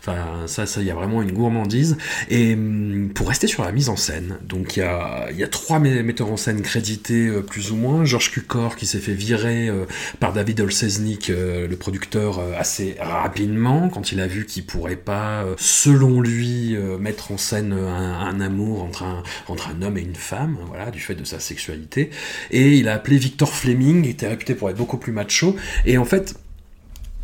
[0.00, 1.96] Enfin, ça, ça, il y a vraiment une gourmandise.
[2.28, 5.48] Et hum, pour rester sur la mise en scène, donc il y a, y a
[5.48, 8.04] trois metteurs en scène crédités euh, plus ou moins.
[8.04, 9.84] Georges Cukor qui s'est fait virer euh,
[10.20, 15.44] par David Olseznik, euh, le producteur, assez rapidement quand il a vu qu'il pourrait pas,
[15.56, 20.58] selon lui, mettre en scène un, amour entre un, entre un homme et une femme,
[20.68, 22.10] voilà, du fait de sa sexualité.
[22.50, 25.56] Et il a appelé Victor Fleming, qui était réputé pour être beaucoup plus macho.
[25.86, 26.34] Et en fait,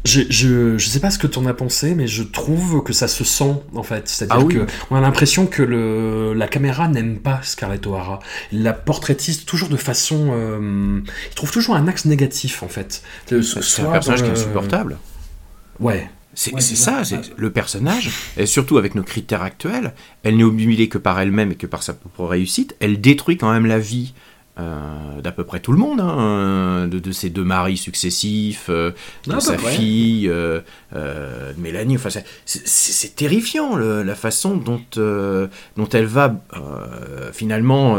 [0.04, 2.92] je, je, je, sais pas ce que tu en as pensé, mais je trouve que
[2.92, 4.08] ça se sent en fait.
[4.08, 8.20] C'est-à-dire ah que on a l'impression que le, la caméra n'aime pas Scarlett O'Hara.
[8.52, 10.30] Il la portraitise toujours de façon.
[10.32, 13.02] Euh, il trouve toujours un axe négatif en fait.
[13.26, 14.98] C'est un personnage qui est insupportable.
[15.78, 16.08] Ouais.
[16.32, 20.96] C'est ça, c'est le personnage, et surtout avec nos critères actuels, elle n'est obnubilée que
[20.96, 24.14] par elle-même et que par sa propre réussite, elle détruit quand même la vie
[24.60, 28.92] euh, d'à peu près tout le monde, hein, de, ses deux maris successifs, euh,
[29.26, 30.60] de sa fille, euh,
[31.56, 31.96] Mélanie.
[31.96, 32.08] Enfin,
[32.44, 36.34] c'est terrifiant la façon dont, dont elle va
[37.32, 37.98] finalement.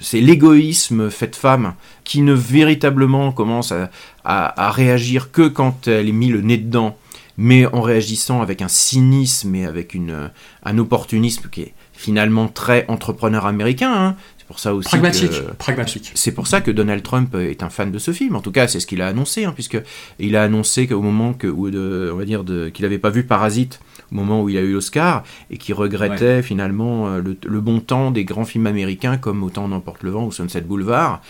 [0.00, 3.90] c'est l'égoïsme fait femme qui ne véritablement commence à,
[4.24, 6.96] à, réagir que quand elle est mis le nez dedans,
[7.38, 10.30] mais en réagissant avec un cynisme et avec une,
[10.64, 13.92] un opportunisme qui est finalement très entrepreneur américain.
[13.94, 16.12] Hein pour ça aussi pragmatique.
[16.14, 18.36] C'est pour ça que Donald Trump est un fan de ce film.
[18.36, 19.78] En tout cas, c'est ce qu'il a annoncé, hein, puisque
[20.18, 23.80] il a annoncé qu'au moment que, de, on va dire, qu'il n'avait pas vu Parasite
[24.12, 28.12] au moment où il a eu l'Oscar et qu'il regrettait finalement euh, le, bon temps
[28.12, 31.20] des grands films américains comme Autant n'emporte le vent ou Sunset Boulevard.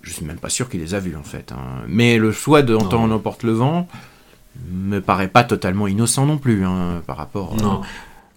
[0.00, 1.52] Je suis même pas sûr qu'il les a vus en fait.
[1.52, 1.84] Hein.
[1.88, 3.86] Mais le choix de Autant n'emporte le vent
[4.70, 7.56] me paraît pas totalement innocent non plus hein, par rapport.
[7.56, 7.82] Non.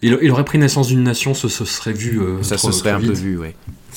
[0.02, 2.20] Il, aurait pris naissance d'une nation, ce, serait vu.
[2.20, 3.48] Euh, ça se serait un peu vu, oui.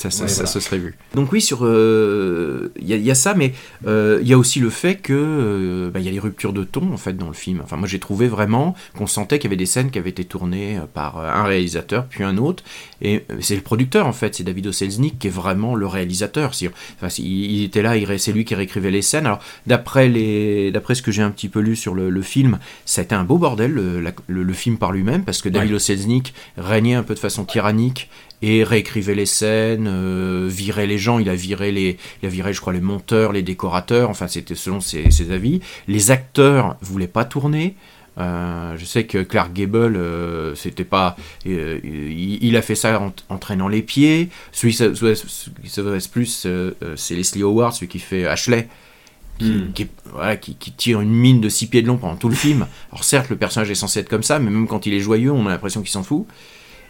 [0.08, 0.94] Ça, se serait vu.
[1.14, 4.70] Donc oui, sur il euh, y, a ça, mais il euh, y a aussi le
[4.70, 7.60] fait que il bah, y a les ruptures de ton en fait dans le film.
[7.62, 10.24] Enfin, moi j'ai trouvé vraiment qu'on sentait qu'il y avait des scènes qui avaient été
[10.24, 12.64] tournées par un réalisateur puis un autre,
[13.02, 16.52] et c'est le producteur en fait, c'est David Oselznik qui est vraiment le réalisateur.
[16.96, 19.26] Enfin, il, était là, c'est lui qui réécrivait les scènes.
[19.26, 22.58] Alors d'après les, d'après ce que j'ai un petit peu lu sur le, le film,
[22.84, 25.78] ça a été un beau bordel le, le, film par lui-même parce que David ouais.
[25.78, 28.08] Selznick régnait un peu de façon tyrannique
[28.42, 32.52] et réécrivait les scènes, euh, virait les gens, il a viré les, il a viré,
[32.52, 35.60] je crois, les monteurs, les décorateurs, enfin c'était selon ses, avis.
[35.88, 37.76] Les acteurs voulaient pas tourner.
[38.18, 43.68] Euh, je sais que Clark Gable, euh, c'était pas, il, a fait ça en, traînant
[43.68, 44.30] les pieds.
[44.52, 46.46] Celui qui s'adresse plus,
[46.96, 48.68] c'est Leslie Howard, celui qui fait Ashley.
[49.40, 49.72] Hmm.
[49.72, 49.88] Qui,
[50.58, 52.66] qui, tire une mine de six pieds de long pendant tout le film.
[52.92, 55.30] Alors certes, le personnage est censé être comme ça, mais même quand il est joyeux,
[55.32, 56.26] on a l'impression qu'il s'en fout.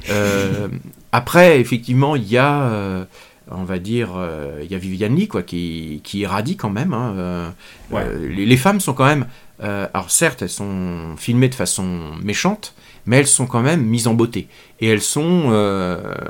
[0.09, 0.69] Euh,
[1.13, 3.05] après, effectivement, il y a, euh,
[3.51, 6.95] on va dire, euh, il y a Viviane Lee, quoi, qui, qui irradie quand même.
[6.95, 7.53] Hein,
[7.93, 9.27] les, femmes sont quand même,
[9.61, 12.75] alors certes, elles sont filmées de façon méchante,
[13.07, 14.49] mais elles sont quand même mises en beauté.
[14.81, 15.51] Et elles sont,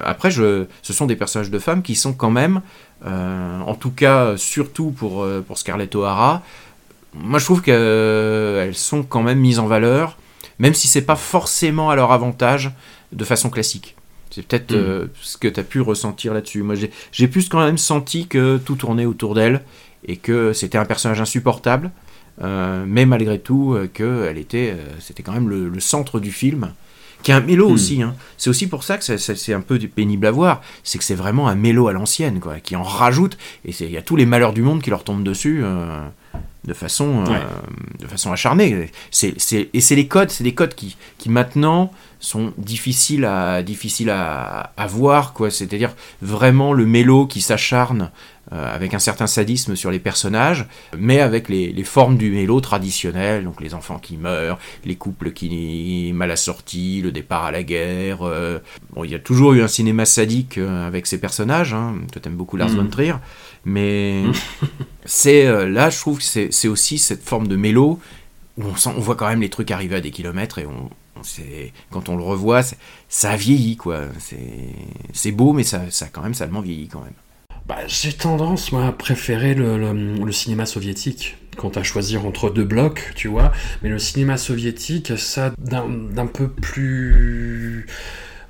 [0.02, 2.62] après, je, ce sont des personnages de femmes qui sont quand même,
[3.04, 6.42] en tout cas, surtout pour, pour Scarlett O'Hara,
[7.14, 10.16] moi je trouve qu'elles sont quand même mises en valeur,
[10.58, 12.70] même si c'est pas forcément à leur avantage
[13.12, 13.96] de façon classique.
[14.30, 14.76] C'est peut-être mm.
[14.76, 16.62] euh, ce que tu as pu ressentir là-dessus.
[16.62, 16.74] Moi,
[17.12, 19.62] j'ai plus quand même senti que tout tournait autour d'elle
[20.06, 21.90] et que c'était un personnage insupportable,
[22.42, 26.72] euh, mais malgré tout, euh, que elle était, c'était quand même le, centre du film,
[27.22, 27.72] qui est un mélo mm.
[27.72, 28.02] aussi.
[28.02, 28.14] Hein.
[28.38, 31.48] C'est aussi pour ça que c'est un peu pénible à voir, c'est que c'est vraiment
[31.48, 34.52] un mélo à l'ancienne, quoi, qui en rajoute, et il y a tous les malheurs
[34.52, 35.62] du monde qui leur tombent dessus
[36.64, 37.24] de façon,
[37.98, 38.90] de façon acharnée.
[39.10, 39.34] C'est,
[39.72, 44.72] et c'est les codes, c'est des codes qui, qui maintenant sont difficiles à, difficiles à,
[44.76, 45.50] à voir, quoi.
[45.50, 50.66] C'est-à-dire vraiment le mélo qui s'acharne euh, avec un certain sadisme sur les personnages,
[50.98, 55.32] mais avec les, les, formes du mélo traditionnel, donc les enfants qui meurent, les couples
[55.32, 55.48] qui
[56.12, 58.22] mal assortis, le départ à la guerre.
[58.22, 58.58] Euh.
[58.92, 61.74] Bon, il y a toujours eu un cinéma sadique euh, avec ces personnages.
[61.74, 61.96] Hein.
[62.12, 62.76] Toi, t'aimes beaucoup Lars mm.
[62.76, 63.14] von Trier,
[63.64, 64.24] mais
[65.04, 68.00] c'est là, je trouve que c'est aussi cette forme de mélo
[68.56, 70.90] où on, sent, on voit quand même les trucs arriver à des kilomètres et on,
[71.90, 72.62] quand on le revoit,
[73.08, 74.04] ça a vieilli, quoi.
[75.12, 77.12] C'est beau, mais ça, ça quand même salement vieilli, quand même.
[77.66, 82.64] Bah, j'ai tendance, moi, à préférer le, le, cinéma soviétique quand à choisir entre deux
[82.64, 83.52] blocs, tu vois.
[83.82, 87.86] Mais le cinéma soviétique, ça d'un peu plus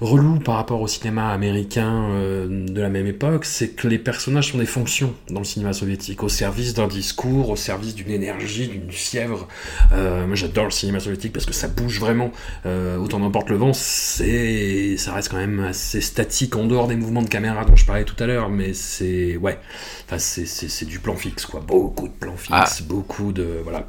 [0.00, 4.52] relou par rapport au cinéma américain euh, de la même époque, c'est que les personnages
[4.52, 8.68] sont des fonctions dans le cinéma soviétique, au service d'un discours, au service d'une énergie,
[8.68, 9.46] d'une fièvre.
[9.92, 12.32] Euh, moi j'adore le cinéma soviétique parce que ça bouge vraiment.
[12.66, 16.96] Euh, autant n'importe le vent, c'est, ça reste quand même assez statique en dehors des
[16.96, 19.58] mouvements de caméra dont je parlais tout à l'heure, mais c'est, ouais,
[20.06, 22.84] enfin c'est, c'est, du plan fixe quoi, beaucoup de plans fixes, ah.
[22.88, 23.86] beaucoup de, voilà.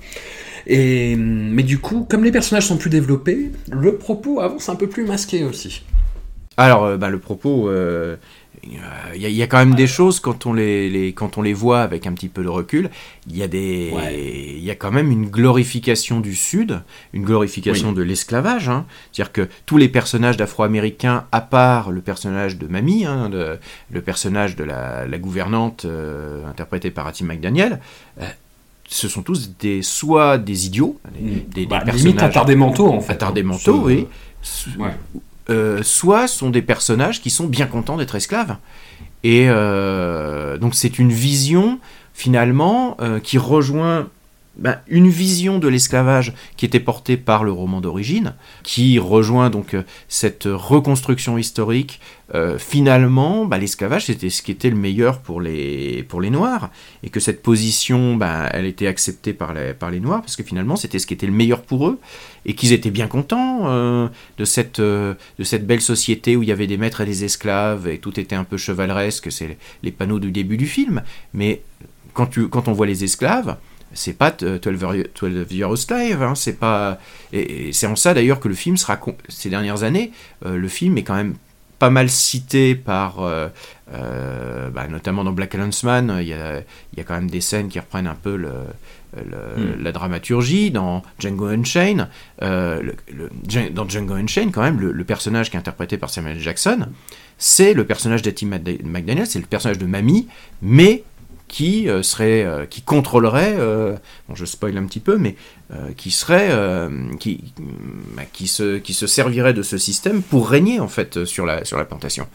[0.68, 4.88] Et, mais du coup, comme les personnages sont plus développés, le propos avance un peu
[4.88, 5.84] plus masqué aussi.
[6.62, 8.16] Alors, euh, bah, le propos, euh,
[8.64, 11.82] il y, a quand même des choses quand on les, les- quand on les voit
[11.82, 12.92] avec un petit peu de recul.
[13.28, 14.54] Il y a des, Ouais.
[14.58, 16.80] il y a quand même une glorification du Sud,
[17.14, 18.70] une glorification de l'esclavage.
[18.70, 18.86] hein.
[19.12, 23.58] C'est-à-dire que tous les personnages d'Afro-Américains, à part le personnage de Mamie, hein, de-
[23.90, 27.80] le personnage de la, la gouvernante euh, interprétée par Hattie McDaniel.
[28.22, 28.26] euh,
[28.94, 33.00] ce sont tous des, soit des idiots, des, des- des Bah, personnages attardés mentaux en
[33.00, 33.14] fait.
[33.14, 33.46] attardés hein.
[33.46, 34.06] mentaux, oui.
[34.78, 34.90] Ouais.
[35.52, 38.56] Euh, soit sont des personnages qui sont bien contents d'être esclaves.
[39.24, 41.80] Et euh, donc c'est une vision
[42.14, 44.08] finalement euh, qui rejoint
[44.58, 48.34] ben, une vision de l'esclavage qui était portée par le roman d'origine,
[48.64, 52.02] qui rejoint donc euh, cette reconstruction historique.
[52.36, 56.70] Euh, finalement, ben, l'esclavage c'était ce qui était le meilleur pour les, pour les Noirs,
[57.02, 60.44] et que cette position, ben, elle était acceptée par les, par les Noirs, parce que
[60.44, 62.00] finalement c'était ce qui était le meilleur pour eux,
[62.46, 66.52] et qu'ils étaient bien contents euh, de, cette, de cette belle société où il y
[66.52, 70.20] avait des maîtres et des esclaves, et tout était un peu chevaleresque, c'est les panneaux
[70.20, 71.62] du début du film, mais
[72.14, 73.58] quand, tu, quand on voit les esclaves,
[73.94, 77.00] c'est pas t- 12 year- 12 Year a Slave, hein, c'est pas.
[77.34, 78.98] Et, et c'est en ça d'ailleurs que le film sera.
[78.98, 80.12] con- Ces dernières années,
[80.46, 81.36] euh, le film est quand même
[81.80, 83.22] pas mal cité par.
[83.22, 83.48] euh,
[83.94, 86.60] euh, bah, notamment dans Black Landsman, il y a,
[86.94, 88.52] il y a quand même des scènes qui reprennent un peu le,
[89.18, 90.72] le- la dramaturgie.
[90.72, 92.08] Dans Django Unchained,
[92.42, 93.30] euh, le-
[93.72, 96.88] dans Django Unchained, quand même, le, personnage qui est interprété par Samuel Jackson,
[97.38, 100.28] c'est le personnage Mad- McDaniel, c'est le personnage de Mamie,
[100.62, 101.04] mais
[101.52, 103.98] qui euh, serait, euh, qui contrôlerait, euh,
[104.30, 105.36] bon, je spoil un petit peu, mais
[105.96, 106.50] qui serait,
[107.20, 107.40] qui,
[108.18, 111.64] bah, qui se, qui se servirait de ce système pour régner en fait sur la,
[111.64, 112.28] sur la plantation.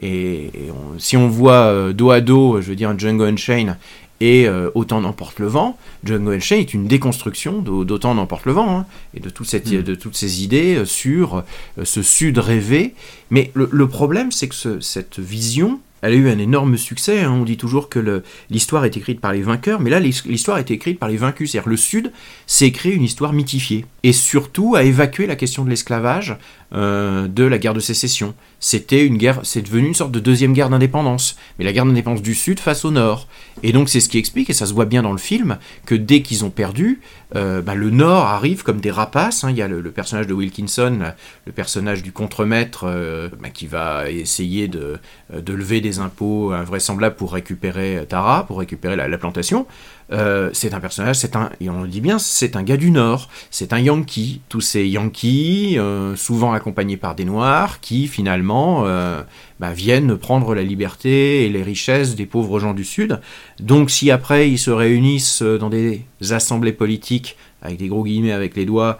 [0.00, 3.76] Et, et on- si on voit dos à dos, je veux dire, Django Unchained
[4.20, 8.52] et euh, Autant n'emporte le vent, Django Unchained est une déconstruction d'Au- d'Autant n'emporte le
[8.52, 9.82] vent, hein, et de, toute cette, Mm.
[9.82, 11.42] de toutes ces idées sur
[11.82, 12.94] ce sud rêvé.
[13.30, 17.20] Mais le, le problème, c'est que ce- cette vision, elle a eu un énorme succès.
[17.22, 17.32] hein.
[17.32, 20.70] On dit toujours que l'histoire est écrite par les vainqueurs, mais là, l'his- l'histoire est
[20.70, 21.50] écrite par les vaincus.
[21.50, 22.12] C'est-à-dire le Sud
[22.46, 23.84] s'est créé une histoire mythifiée.
[24.02, 26.36] Et surtout, a évacué la question de l'esclavage
[26.72, 28.34] euh, de la guerre de sécession.
[28.58, 31.36] C'était une guerre, c'est devenu une sorte de deuxième guerre d'indépendance.
[31.58, 33.28] Mais la guerre d'indépendance du Sud face au Nord.
[33.62, 35.94] Et donc, c'est ce qui explique, et ça se voit bien dans le film, que
[35.94, 37.00] dès qu'ils ont perdu,
[37.34, 39.44] euh, bah, le Nord arrive comme des rapaces.
[39.44, 39.50] hein.
[39.50, 41.12] Il y a le, personnage de Wilkinson,
[41.44, 44.98] le personnage du contremaître, euh, bah, qui va essayer de,
[45.32, 49.66] de lever des impôts invraisemblables pour récupérer Tara, pour récupérer la plantation.
[50.12, 52.90] Euh, c'est un personnage, c'est un, et on le dit bien, c'est un gars du
[52.90, 54.40] Nord, c'est un Yankee.
[54.48, 59.22] Tous ces Yankees, euh, souvent accompagnés par des Noirs, qui finalement euh,
[59.58, 63.20] bah, viennent prendre la liberté et les richesses des pauvres gens du Sud.
[63.58, 68.54] Donc si après ils se réunissent dans des assemblées politiques, avec des gros guillemets avec
[68.56, 68.98] les doigts,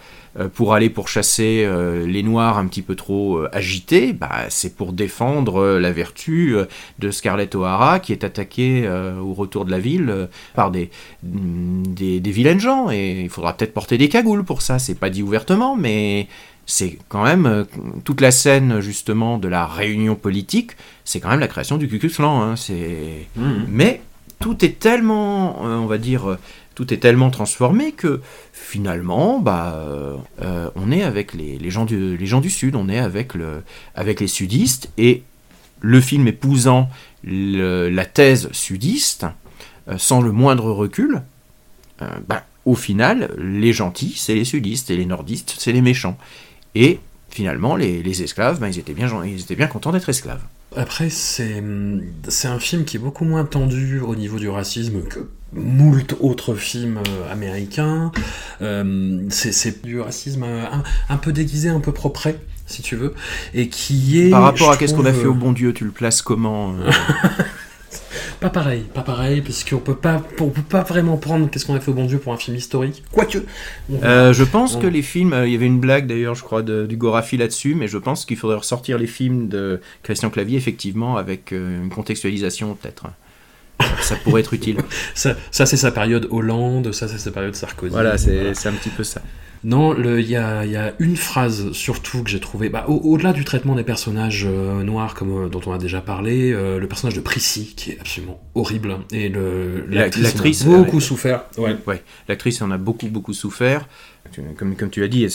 [0.54, 4.92] pour aller pourchasser euh, les Noirs un petit peu trop euh, agités, bah, c'est pour
[4.92, 6.66] défendre euh, la vertu euh,
[6.98, 10.90] de Scarlett O'Hara qui est attaquée euh, au retour de la ville euh, par des,
[11.22, 12.90] mm, des, des vilaines gens.
[12.90, 14.78] Et il faudra peut-être porter des cagoules pour ça.
[14.78, 16.26] C'est pas dit ouvertement, mais
[16.66, 17.64] c'est quand même euh,
[18.04, 20.72] toute la scène justement de la réunion politique.
[21.04, 22.42] C'est quand même la création du Ku Klux Klan.
[22.42, 22.56] hein.
[22.56, 23.66] C'est Mhm.
[23.70, 24.00] mais
[24.40, 26.38] tout est tellement, euh, on va dire, euh,
[26.76, 28.20] tout est tellement transformé que
[28.52, 33.62] finalement, bah, euh, euh, on est avec les, gens du, Sud, on est avec, le,
[33.94, 35.24] avec les sudistes, et
[35.80, 36.88] le film épousant
[37.24, 39.26] la thèse sudiste,
[39.88, 41.22] euh, sans le moindre recul,
[42.28, 46.18] bah, au final, les gentils, c'est les sudistes, et les nordistes, c'est les méchants.
[46.74, 50.42] Et finalement, les, esclaves, bah, ils, étaient bien, ils étaient bien contents d'être esclaves.
[50.76, 51.62] Après, c'est
[52.28, 56.54] c'est un film qui est beaucoup moins tendu au niveau du racisme que moult autres
[56.54, 58.12] films euh, américains.
[58.62, 62.28] Euh, c'est- du racisme euh, un, un peu déguisé, un peu propre,
[62.66, 63.14] si tu veux,
[63.54, 64.30] et qui est...
[64.30, 66.74] Par rapport à qu'est-ce qu'on a fait au bon Dieu, tu le places comment
[68.40, 71.74] Pas pareil, pas pareil, parce qu'on peut pas, on peut pas vraiment prendre qu'est-ce qu'on
[71.74, 73.02] a fait au bon Dieu pour un film historique.
[73.10, 73.38] Quoique.
[74.02, 76.62] Euh, je pense On- que les films, il y avait une blague d'ailleurs, je crois,
[76.62, 80.58] de- du Gorafi là-dessus, mais je pense qu'il faudrait ressortir les films de Christian Clavier,
[80.58, 83.04] effectivement, avec une contextualisation peut-être.
[84.00, 84.76] Ça pourrait être utile.
[85.14, 87.92] Ça, ça, c'est sa période Hollande, ça c'est sa période Sarkozy.
[87.92, 89.20] voilà, c'est un petit peu ça.
[89.64, 93.00] Non, il y a, il y a une phrase surtout que j'ai trouvé, bah, au-
[93.12, 96.78] au-delà du traitement des personnages euh, noirs comme euh, dont on a déjà parlé, euh,
[96.78, 101.02] le personnage de Prissy qui est absolument horrible et le La- l'actrice a beaucoup ouais.
[101.02, 101.44] souffert.
[101.58, 101.74] Ouais.
[101.86, 103.88] Ouais, l'actrice en a beaucoup beaucoup souffert,
[104.56, 105.28] comme, comme tu l'as dit, et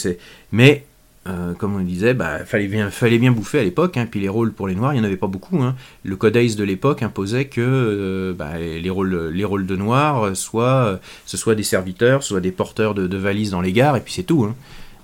[0.52, 0.84] mais
[1.28, 3.96] euh, comme on disait, bah, fallait bien, fallait bien bouffer à l'époque.
[3.96, 5.62] Hein, puis les rôles pour les noirs, il n'y en avait pas beaucoup.
[5.62, 5.76] Hein.
[6.02, 11.00] Le codex de l'époque imposait que euh, bah, les, rôles, les rôles de noirs, soit
[11.24, 14.24] ce soit des serviteurs, soit des porteurs de, valises dans les gares, et puis c'est
[14.24, 14.44] tout.
[14.44, 14.56] Hein.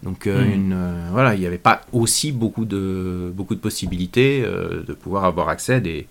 [0.03, 0.77] Donc euh, une,
[1.13, 5.81] voilà, il n'y avait pas aussi beaucoup de, beaucoup de possibilités de pouvoir avoir accès
[5.81, 6.09] des,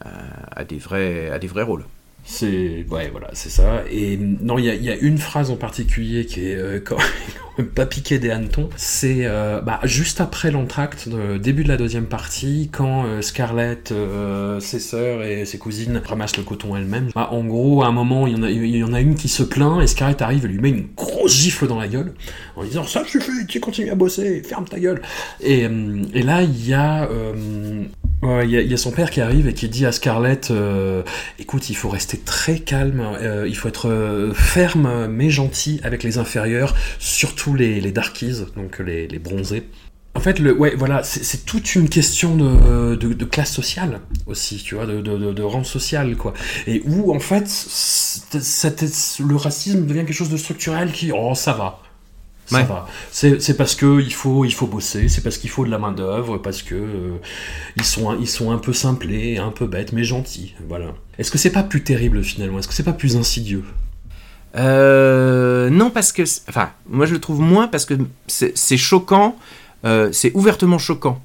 [0.00, 1.84] à, des vrais, à des vrais rôles.
[2.30, 3.82] C'est ouais voilà c'est ça.
[3.90, 6.96] Et non il y a, une phrase en particulier qui est euh, quand,
[7.58, 8.68] même pas piqué des hannetons.
[8.76, 11.08] C'est euh, bah, juste après l'entracte
[11.40, 13.92] début de la deuxième partie quand euh, Scarlett
[14.60, 18.28] ses sœurs et ses cousines ramassent le coton elles-mêmes bah, en gros à un moment
[18.28, 20.48] il y en a y en a une qui se plaint et Scarlett arrive et
[20.48, 22.14] lui met une grosse gifle dans la gueule
[22.54, 25.02] en disant ça suffit tu continues à bosser ferme ta gueule!
[25.40, 25.62] Et,
[26.14, 27.08] et là il y a
[28.22, 31.02] il y, a son père qui arrive et qui dit à Scarlett euh,
[31.38, 36.02] Écoute, il faut rester très calme, euh, il faut être euh, ferme mais gentil avec
[36.02, 39.64] les inférieurs, surtout les, les darkies, donc les, les bronzés.
[40.14, 44.74] En fait, le, ouais, voilà, c'est toute une question de, de, classe sociale aussi, tu
[44.74, 46.34] vois, de, de, rang social, quoi.
[46.66, 47.44] Et où, en fait,
[48.32, 51.80] le racisme devient quelque chose de structurel qui, oh, ça va,
[52.50, 52.86] ça va.
[53.10, 55.92] C'est parce que il faut, il faut bosser, c'est parce qu'il faut de la main
[55.92, 57.16] d'œuvre, parce que euh,
[57.76, 60.54] ils sont, ils sont un peu simplés, un peu bêtes, mais gentils.
[60.68, 60.92] Voilà.
[61.18, 62.58] Est-ce que c'est pas plus terrible finalement?
[62.58, 63.64] Est-ce que c'est pas plus insidieux?
[64.56, 67.94] Euh, Non, parce que, enfin, moi je le trouve moins parce que
[68.26, 69.36] c'est choquant,
[69.84, 71.22] euh, c'est ouvertement choquant.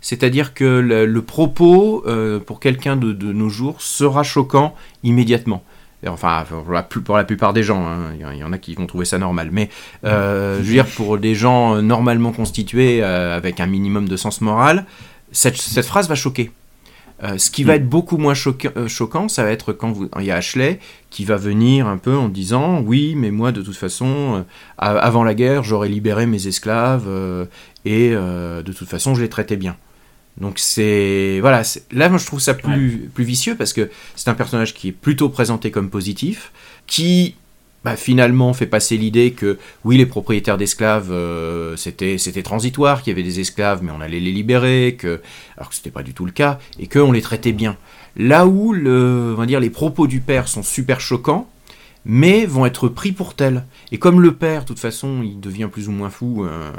[0.00, 2.04] C'est-à-dire que le, propos,
[2.46, 5.62] pour quelqu'un de, de, nos jours, sera choquant immédiatement.
[6.06, 8.14] Enfin, pour la, pour la plupart des gens, hein.
[8.18, 9.50] il y en a qui vont trouver ça normal.
[9.52, 9.68] Mais
[10.04, 14.16] euh, je veux dire, pour des gens euh, normalement constitués, euh, avec un minimum de
[14.16, 14.86] sens moral,
[15.30, 16.52] cette, cette phrase va choquer.
[17.36, 17.76] ce qui va mm.
[17.76, 20.80] être beaucoup moins choquant, ça va être quand vous, il y a Ashley
[21.10, 24.46] qui va venir un peu en disant oui, mais moi de toute façon,
[24.78, 27.06] avant la guerre, j'aurais libéré mes esclaves
[27.84, 29.76] et de toute façon, je les traitais bien.
[30.38, 31.62] Donc c'est voilà,
[31.92, 34.92] là moi je trouve ça plus, plus vicieux parce que c'est un personnage qui est
[34.92, 36.52] plutôt présenté comme positif,
[36.86, 37.34] qui
[37.84, 43.10] bah, finalement fait passer l'idée que oui les propriétaires d'esclaves euh, c'était c'était transitoire, qu'il
[43.10, 45.20] y avait des esclaves mais on allait les libérer, que
[45.56, 47.76] alors que c'était pas du tout le cas et qu'on les traitait bien.
[48.16, 51.48] Là où le, on va dire les propos du père sont super choquants,
[52.04, 53.64] mais vont être pris pour tels.
[53.92, 56.72] Et comme le père, de toute façon, il devient plus ou moins fou euh,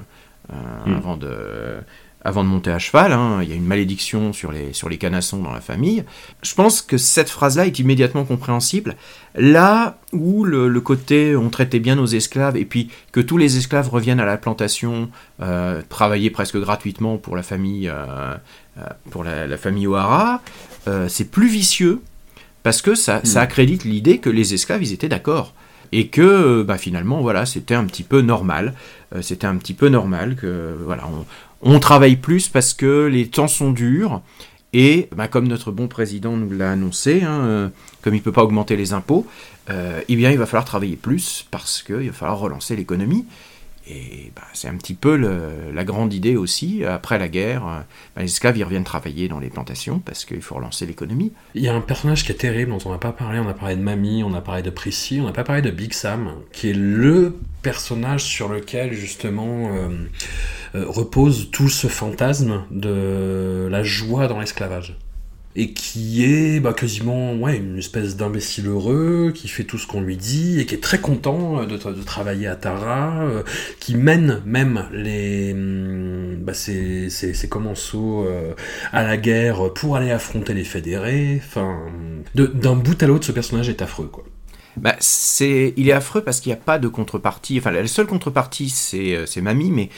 [0.52, 0.94] euh, hmm.
[0.94, 1.78] avant de
[2.24, 4.98] avant de monter à cheval, hein, il y a une malédiction sur les, sur les
[4.98, 6.04] canassons dans la famille.
[6.44, 8.96] Je pense que cette phrase-là est immédiatement compréhensible.
[9.36, 13.90] Là où le, côté on traitait bien nos esclaves et puis que tous les esclaves
[13.90, 15.10] reviennent à la plantation,
[15.42, 18.36] euh, travailler presque gratuitement pour la famille, euh,
[18.78, 20.42] euh, pour la, famille O'Hara,
[21.08, 22.02] c'est plus vicieux
[22.64, 23.44] parce que ça, ça hmm.
[23.44, 25.54] accrédite l'idée que les esclaves ils étaient d'accord
[25.92, 28.74] et que bah, finalement voilà c'était un petit peu normal
[29.22, 31.26] c'était un petit peu normal que voilà on,
[31.62, 34.22] on travaille plus parce que les temps sont durs
[34.74, 37.70] et bah, comme notre bon président nous l'a annoncé, hein, euh,
[38.02, 39.28] comme il ne peut pas augmenter les impôts,
[39.70, 43.26] euh, eh bien il va falloir travailler plus parce qu'il va falloir relancer l'économie.
[43.88, 46.84] Et bah, c'est un petit peu la grande idée aussi.
[46.86, 47.80] Après la guerre, euh,
[48.16, 51.32] bah, les esclaves ils reviennent travailler dans les plantations parce qu'il faut relancer l'économie.
[51.56, 53.40] Il y a un personnage qui est terrible dont on n'a pas parlé.
[53.40, 55.72] On a parlé de Mamie, on a parlé de Prissy, on n'a pas parlé de
[55.72, 59.90] Big Sam, qui est le personnage sur lequel justement euh,
[60.76, 64.98] euh, repose tout ce fantasme de la joie dans l'esclavage
[65.56, 70.02] et qui est bah, quasiment ouais, une espèce d'imbécile heureux, qui fait tout ce qu'on
[70.02, 73.44] lui dit, et qui est très content de, de travailler à Tara, euh,
[73.80, 78.54] qui mène même les, hum, bah, ses, ses, commensaux euh,
[78.94, 81.42] à la guerre pour aller affronter les fédérés.
[81.44, 81.80] Enfin,
[82.36, 84.24] d'un bout à l'autre, ce personnage est affreux, quoi.
[84.78, 87.60] Bah, c'est, il est affreux parce qu'il n'y a pas de contrepartie.
[87.60, 89.90] Enfin, la seule contrepartie, c'est, euh, c'est Mamie, mais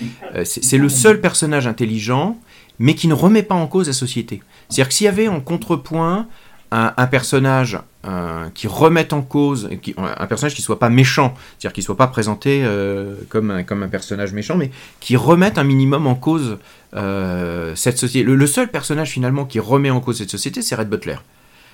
[0.46, 2.40] c'est le seul personnage intelligent,
[2.80, 4.42] mais qui ne remet pas en cause la société.
[4.70, 6.28] C'est-à-dire que s'il y avait en contrepoint
[6.74, 11.84] un, personnage euh, qui remette en cause, un personnage qui soit pas méchant, c'est-à-dire qui
[11.84, 16.08] soit pas présenté euh, comme, un, comme un personnage méchant, mais qui remette un minimum
[16.08, 16.58] en cause
[16.96, 18.24] euh, cette société.
[18.24, 21.18] Le, seul personnage finalement qui remet en cause cette société, c'est Red Butler.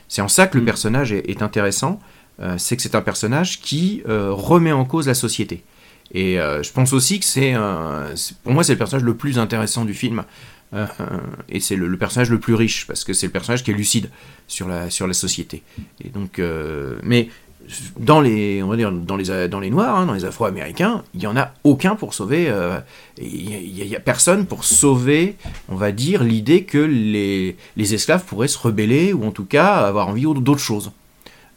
[0.09, 0.65] C'est en ça que le mm.
[0.65, 1.99] personnage est, intéressant,
[2.57, 5.63] c'est que c'est un personnage qui remet en cause la société.
[6.13, 7.53] Et je pense aussi que c'est,
[8.43, 10.23] pour moi, c'est le personnage le plus intéressant du film.
[10.73, 10.85] Euh,
[11.47, 14.09] et c'est le, personnage le plus riche parce que c'est le personnage qui est lucide
[14.47, 15.63] sur la, sur la société.
[16.03, 17.29] Et donc, euh, mais
[17.99, 21.19] dans les, on va dire, dans les, dans les Noirs, hein, dans les Afro-Américains, il
[21.19, 22.49] n'y en a aucun pour sauver.
[22.49, 22.79] Euh,
[23.19, 25.35] il n'y a, personne pour sauver,
[25.69, 29.75] on va dire, l'idée que les, les, esclaves pourraient se rebeller ou en tout cas
[29.75, 30.91] avoir envie d'autres choses.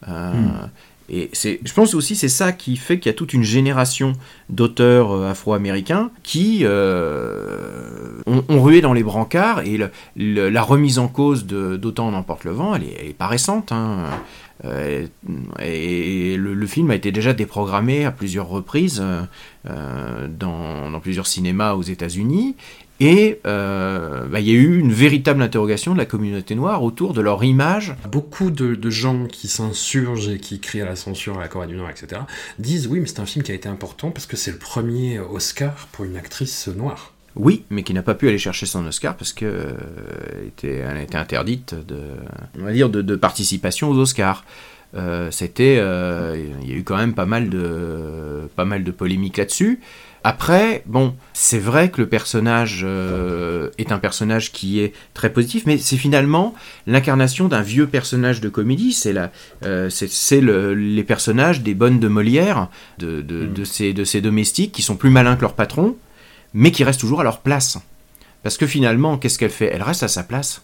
[0.07, 0.69] Hmm.
[1.15, 4.15] Et je pense aussi c'est ça qui fait qu'il y a toute une génération
[4.49, 9.79] d'auteurs euh, afro-américains qui euh, ont, rué dans les brancards et
[10.17, 13.73] la remise en cause de, d'Autant en emporte le vent, elle est, pas récente.
[13.73, 14.07] hein.
[14.65, 15.07] Euh,
[15.59, 19.03] et le, film a été déjà déprogrammé à plusieurs reprises
[19.65, 22.55] dans plusieurs cinémas aux États-Unis.
[23.01, 27.15] Et euh, bah, il y a eu une véritable interrogation de la communauté noire autour
[27.15, 27.97] de leur image.
[28.11, 31.67] Beaucoup de, de gens qui s'insurgent et qui crient à la censure à la Corée
[31.67, 32.23] du Nord, etc.,
[32.59, 35.19] disent oui, mais c'est un film qui a été important parce que c'est le premier
[35.19, 37.13] Oscar pour une actrice noire.
[37.35, 39.73] Oui, mais qui n'a pas pu aller chercher son Oscar parce que euh,
[40.47, 41.99] était, elle a été interdite de,
[42.61, 44.45] on va dire, de, de participation aux Oscars.
[44.95, 48.91] Euh, C'était, euh, il y a eu quand même pas mal de, pas mal de
[48.91, 49.81] polémiques là-dessus.
[50.25, 55.65] Après, bon, c'est vrai que le personnage euh, est un personnage qui est très positif,
[55.67, 56.55] mais c'est finalement
[56.87, 58.93] l'incarnation d'un vieux personnage de comédie.
[58.93, 59.33] C'est la,
[59.65, 59.91] euh,
[60.31, 62.69] le- les personnages des bonnes de Molière,
[62.99, 65.97] de, de, de ces, de ces domestiques qui sont plus malins que leur patron,
[66.55, 67.79] mais qui restent toujours à leur place.
[68.45, 69.71] Parce que finalement, qu'est-ce qu'elle fait?
[69.73, 70.63] Elle reste à sa place.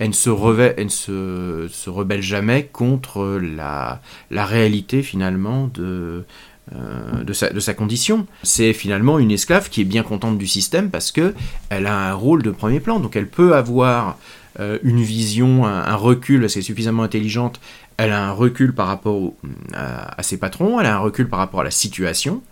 [0.00, 4.00] Elle ne se, revêt, elle ne se, se rebelle jamais contre la,
[4.30, 6.24] la réalité finalement de,
[6.74, 8.26] euh, de, sa, condition.
[8.42, 11.34] C'est finalement une esclave qui est bien contente du système parce que
[11.70, 13.00] elle a un rôle de premier plan.
[13.00, 14.18] Donc elle peut avoir
[14.60, 17.60] euh, une vision, un, recul, parce qu'elle est suffisamment intelligente,
[17.96, 19.32] elle a un recul par rapport
[19.74, 22.42] à ses patrons, elle a un recul par rapport à la situation,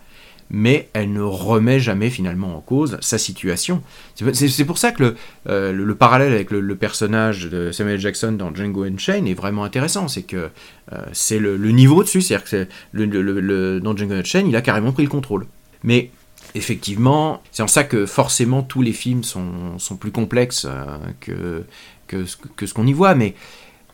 [0.49, 3.81] mais elle ne remet jamais finalement en cause sa situation.
[4.15, 5.15] C'est pour ça que le,
[5.47, 9.63] euh, le, le parallèle avec le, personnage de Samuel Jackson dans Django Unchained est vraiment
[9.63, 10.07] intéressant.
[10.07, 10.49] C'est que
[10.93, 12.49] euh, c'est le, niveau dessus, c'est-à-dire
[12.93, 15.45] que dans Django Unchained, il a carrément pris le contrôle.
[15.83, 16.11] Mais
[16.55, 21.63] effectivement, c'est en ça que forcément tous les films sont, sont plus complexes euh, que,
[22.07, 22.25] que,
[22.55, 23.35] que ce qu'on y voit, mais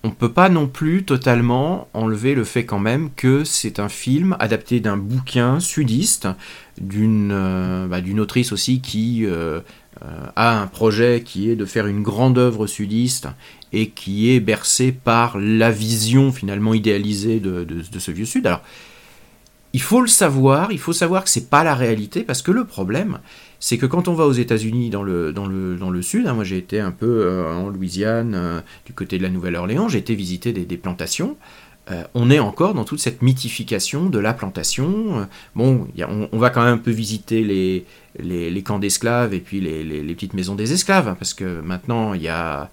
[0.03, 3.87] on ne peut pas non plus totalement enlever le fait quand même que c'est un
[3.87, 6.27] film adapté d'un bouquin sudiste,
[6.79, 9.61] d'une euh, bah, autrice aussi qui euh,
[10.03, 13.29] euh, a un projet qui est de faire une grande œuvre sudiste
[13.71, 17.65] et qui est bercée par la vision finalement idéalisée de
[17.97, 18.45] ce vieux sud.
[18.45, 18.61] Alors,
[19.73, 22.63] il faut le savoir, il faut savoir que c'est pas la réalité parce que le
[22.63, 23.17] problème,
[23.65, 26.33] c'est que quand on va aux États-Unis dans le, dans, le, dans le sud, hein,
[26.33, 29.99] moi j'ai été un peu euh, en Louisiane, euh, du côté de la Nouvelle-Orléans, j'ai
[29.99, 31.37] été visiter des, des plantations.
[31.89, 35.29] Euh, on est encore dans toute cette mythification de la plantation.
[35.55, 35.87] Bon,
[36.33, 37.85] on, va quand même un peu visiter les,
[38.19, 41.61] les, les camps d'esclaves et puis les, les- petites maisons des esclaves, hein, parce que
[41.61, 42.69] maintenant il y a.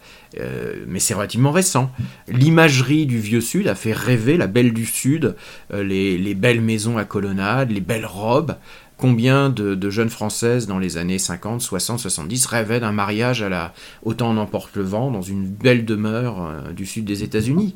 [0.89, 1.93] mais c'est relativement récent.
[2.27, 5.37] L'imagerie du vieux Sud a fait rêver la belle du Sud,
[5.73, 8.57] les belles maisons à colonnades, les belles robes.
[9.01, 13.49] Combien de, de jeunes françaises dans les années 50, 60, 70 rêvaient d'un mariage à
[13.49, 13.73] la
[14.03, 17.75] autant en emporte le vent dans une belle demeure euh, du sud des États-Unis.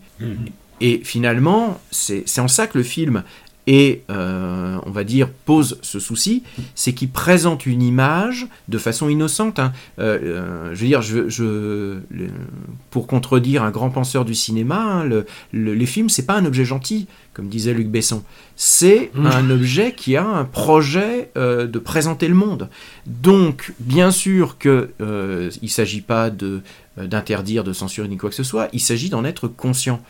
[0.81, 3.23] Et finalement, c'est c'est en ça que le film
[3.67, 6.43] et euh, on va dire pose ce souci,
[6.75, 9.59] c'est qu'il présente une image de façon innocente.
[9.59, 9.73] hein.
[9.99, 12.29] Euh, euh, je veux dire, je, je- le-
[12.91, 16.45] pour contredire un grand penseur du cinéma, hein, le- le- les films c'est pas un
[16.45, 18.23] objet gentil, comme disait Luc Besson.
[18.57, 19.27] C'est Mm.
[19.27, 22.69] un objet qui a un projet euh, de présenter le monde.
[23.07, 26.61] Donc, bien sûr que euh, il s'agit pas de
[26.97, 28.69] d'interdire, de censurer ni quoi que ce soit.
[28.73, 30.01] Il s'agit d'en être conscient.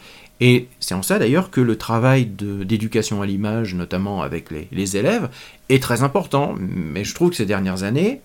[0.41, 4.97] Et c'est en ça d'ailleurs que le travail d'éducation à l'image, notamment avec les, les
[4.97, 5.29] élèves,
[5.69, 6.55] est très important.
[6.59, 8.21] Mais je trouve que ces dernières années,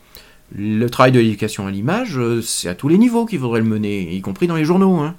[0.55, 3.68] le travail de l'éducation à l'image, euh, c'est à tous les niveaux qu'il faudrait le
[3.68, 4.97] mener, y compris dans les journaux.
[4.97, 5.16] hein.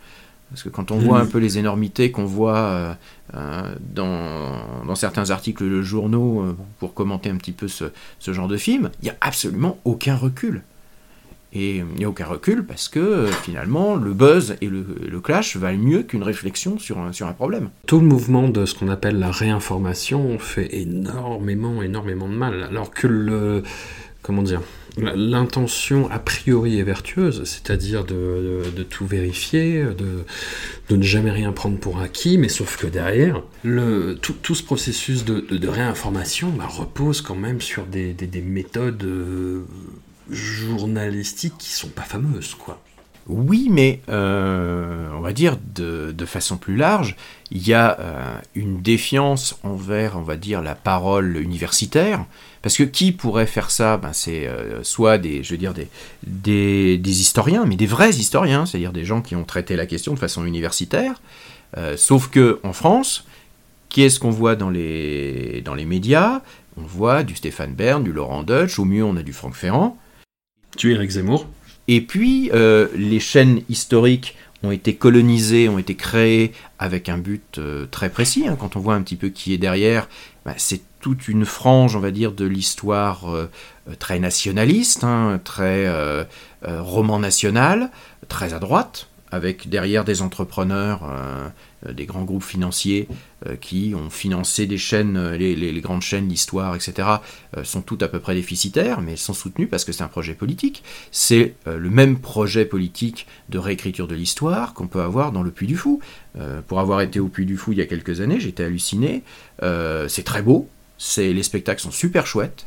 [0.51, 2.93] Parce que quand on voit un peu les énormités qu'on voit euh,
[3.35, 7.85] euh, dans, dans certains articles de journaux euh, pour commenter un petit peu ce,
[8.19, 10.63] ce genre de film, il n'y a absolument aucun recul.
[11.53, 15.57] Et il n'y a aucun recul parce que euh, finalement le buzz et le, clash
[15.57, 17.71] valent mieux qu'une réflexion sur un, problème.
[17.87, 22.63] Tout le mouvement de ce qu'on appelle la réinformation fait énormément, énormément de mal.
[22.63, 23.63] Alors que le.
[24.23, 24.61] Comment dire
[24.97, 32.01] L'intention a priori est vertueuse, c'est-à-dire de, tout vérifier, de, ne jamais rien prendre pour
[32.01, 37.87] acquis, mais sauf que derrière, tout, ce processus de, réinformation bah, repose quand même sur
[37.87, 39.63] des méthodes euh,
[40.31, 42.81] journalistiques qui sont pas fameuses, quoi.
[43.27, 47.17] Oui, mais euh, on va dire de, de façon plus large,
[47.53, 52.25] il y a euh, une défiance envers, on va dire, la parole universitaire.
[52.63, 53.99] Parce que qui pourrait faire ça?
[53.99, 55.89] Ben, C'est euh, soit des, je veux dire, des,
[56.27, 60.13] des, des historiens, mais des vrais historiens, c'est-à-dire des gens qui ont traité la question
[60.13, 61.21] de façon universitaire.
[61.97, 63.27] Sauf que en France,
[63.91, 66.41] qui est-ce qu'on voit dans les, dans les médias?
[66.77, 69.97] On voit du Stéphane Bern, du Laurent Deutsch, au mieux on a du Franck Ferrand.
[70.77, 71.47] Tu es Eric Zemmour
[71.89, 77.59] Et puis, euh, les chaînes historiques ont été colonisés, ont été créés avec un but
[77.59, 78.47] euh, très précis.
[78.47, 78.57] hein.
[78.59, 80.09] Quand on voit un petit peu qui est derrière,
[80.45, 83.51] bah, c'est toute une frange, on va dire, de l'histoire euh,
[83.99, 85.89] très nationaliste, hein, très
[86.63, 87.91] roman national,
[88.29, 91.49] très à droite, avec derrière des entrepreneurs, euh,
[91.87, 93.09] euh, des grands groupes financiers
[93.47, 97.09] euh, qui ont financé des chaînes, les, grandes chaînes d'histoire, etc.,
[97.65, 100.35] sont toutes à peu près déficitaires, mais elles sont soutenues parce que c'est un projet
[100.35, 100.83] politique.
[101.11, 105.67] C'est le même projet politique de réécriture de l'histoire qu'on peut avoir dans Le Puy
[105.67, 106.01] du Fou.
[106.69, 109.23] Pour avoir été au Puy du Fou il y a quelques années, j'étais halluciné.
[109.63, 110.69] C'est très beau,
[110.99, 112.67] c'est les spectacles sont super chouettes,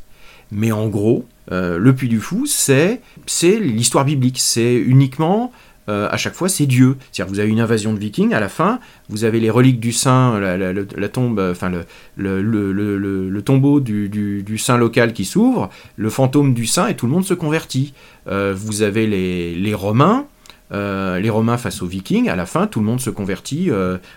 [0.51, 4.39] mais en gros, Le Puy du Fou, c'est c'est l'histoire biblique.
[4.39, 5.51] C'est uniquement
[5.89, 6.97] euh, à chaque fois, c'est Dieu.
[7.11, 8.79] C'est-à-dire vous avez une invasion de vikings, à la fin,
[9.09, 14.57] vous avez les reliques du saint, la, tombe, euh, enfin le, le, le- tombeau du,
[14.57, 17.93] saint local qui s'ouvre, le fantôme du saint, et tout le monde se convertit.
[18.27, 20.25] Euh, vous avez les, Romains,
[20.71, 23.69] les Romains face aux Vikings, à la fin, tout le monde se convertit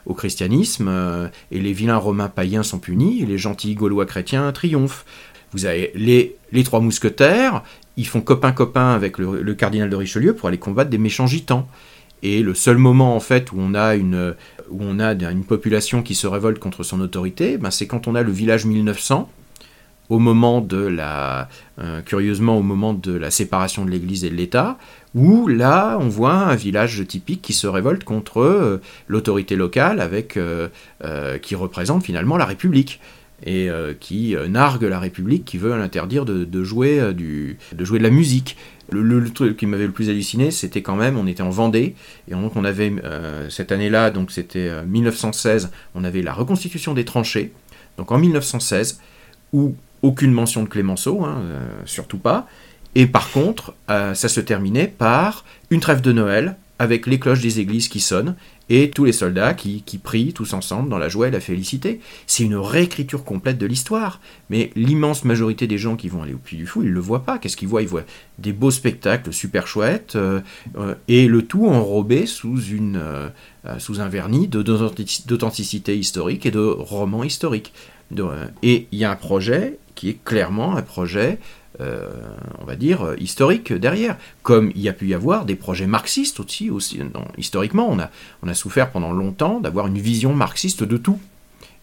[0.06, 5.04] au christianisme, et les vilains Romains païens sont punis, et les gentils Gaulois chrétiens triomphent.
[5.52, 7.62] Vous avez les, les trois mousquetaires,
[7.96, 11.66] ils font copain-copain avec le, cardinal de Richelieu pour aller combattre des méchants gitans.
[12.22, 14.34] Et le seul moment en fait où on a une,
[14.70, 18.14] où on a une population qui se révolte contre son autorité, ben, c'est quand on
[18.14, 19.30] a le village 1900,
[20.08, 21.48] au moment de la,
[21.80, 24.78] euh, curieusement au moment de la séparation de l'Église et de l'État,
[25.14, 30.36] où là on voit un village typique qui se révolte contre euh, l'autorité locale, avec
[30.36, 30.68] euh,
[31.42, 33.00] qui représente finalement la République
[33.44, 37.98] et euh, qui euh, nargue la République, qui veut l'interdire de, jouer euh, de jouer
[37.98, 38.56] de la musique.
[38.88, 41.96] Le, truc qui m'avait le plus halluciné, c'était quand même, on était en Vendée,
[42.28, 42.92] et donc on avait
[43.48, 47.52] cette année-là, donc c'était euh, 1916, on avait la reconstitution des tranchées,
[47.98, 49.00] donc en 1916,
[49.52, 51.42] où aucune mention de Clémenceau, hein,
[51.84, 52.46] surtout pas,
[52.94, 57.58] et par contre, ça se terminait par une trêve de Noël, avec les cloches des
[57.58, 58.36] églises qui sonnent,
[58.68, 62.00] et tous les soldats qui, prient tous ensemble dans la joie et la félicité.
[62.26, 64.20] C'est une réécriture complète de l'histoire.
[64.50, 67.00] Mais l'immense majorité des gens qui vont aller au Puy du Fou, ils ne le
[67.00, 67.38] voient pas.
[67.38, 67.82] Qu'est-ce qu'ils voient?
[67.82, 68.04] Ils voient
[68.38, 70.40] des beaux spectacles super chouettes, euh,
[70.76, 73.28] euh, et le tout enrobé sous, une, euh,
[73.78, 77.72] sous un vernis d'authenticité historique et de roman historique.
[78.62, 81.38] Et il y a un projet qui est clairement un projet
[81.80, 82.08] euh,
[82.60, 84.16] on va dire, euh, historique derrière.
[84.42, 86.70] Comme il y a pu y avoir des projets marxistes aussi,
[87.36, 87.88] historiquement,
[88.42, 91.18] on a, souffert pendant longtemps d'avoir une vision marxiste de tout.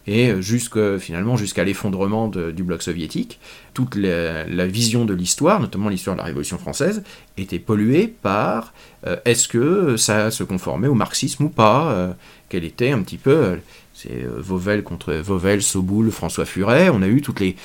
[0.06, 3.40] Et jusque, finalement, jusqu'à l'effondrement du bloc soviétique,
[3.72, 7.02] toute la, vision de l'histoire, notamment l'histoire de la Révolution française,
[7.38, 8.74] était polluée par
[9.06, 12.12] euh, est-ce que ça se conformait au marxisme ou pas euh,
[12.48, 13.58] Quel était un petit peu
[13.94, 16.90] c'est euh, Vauvel contre Vauvel, Soboul, François Furet.
[16.90, 17.56] On a eu toutes les,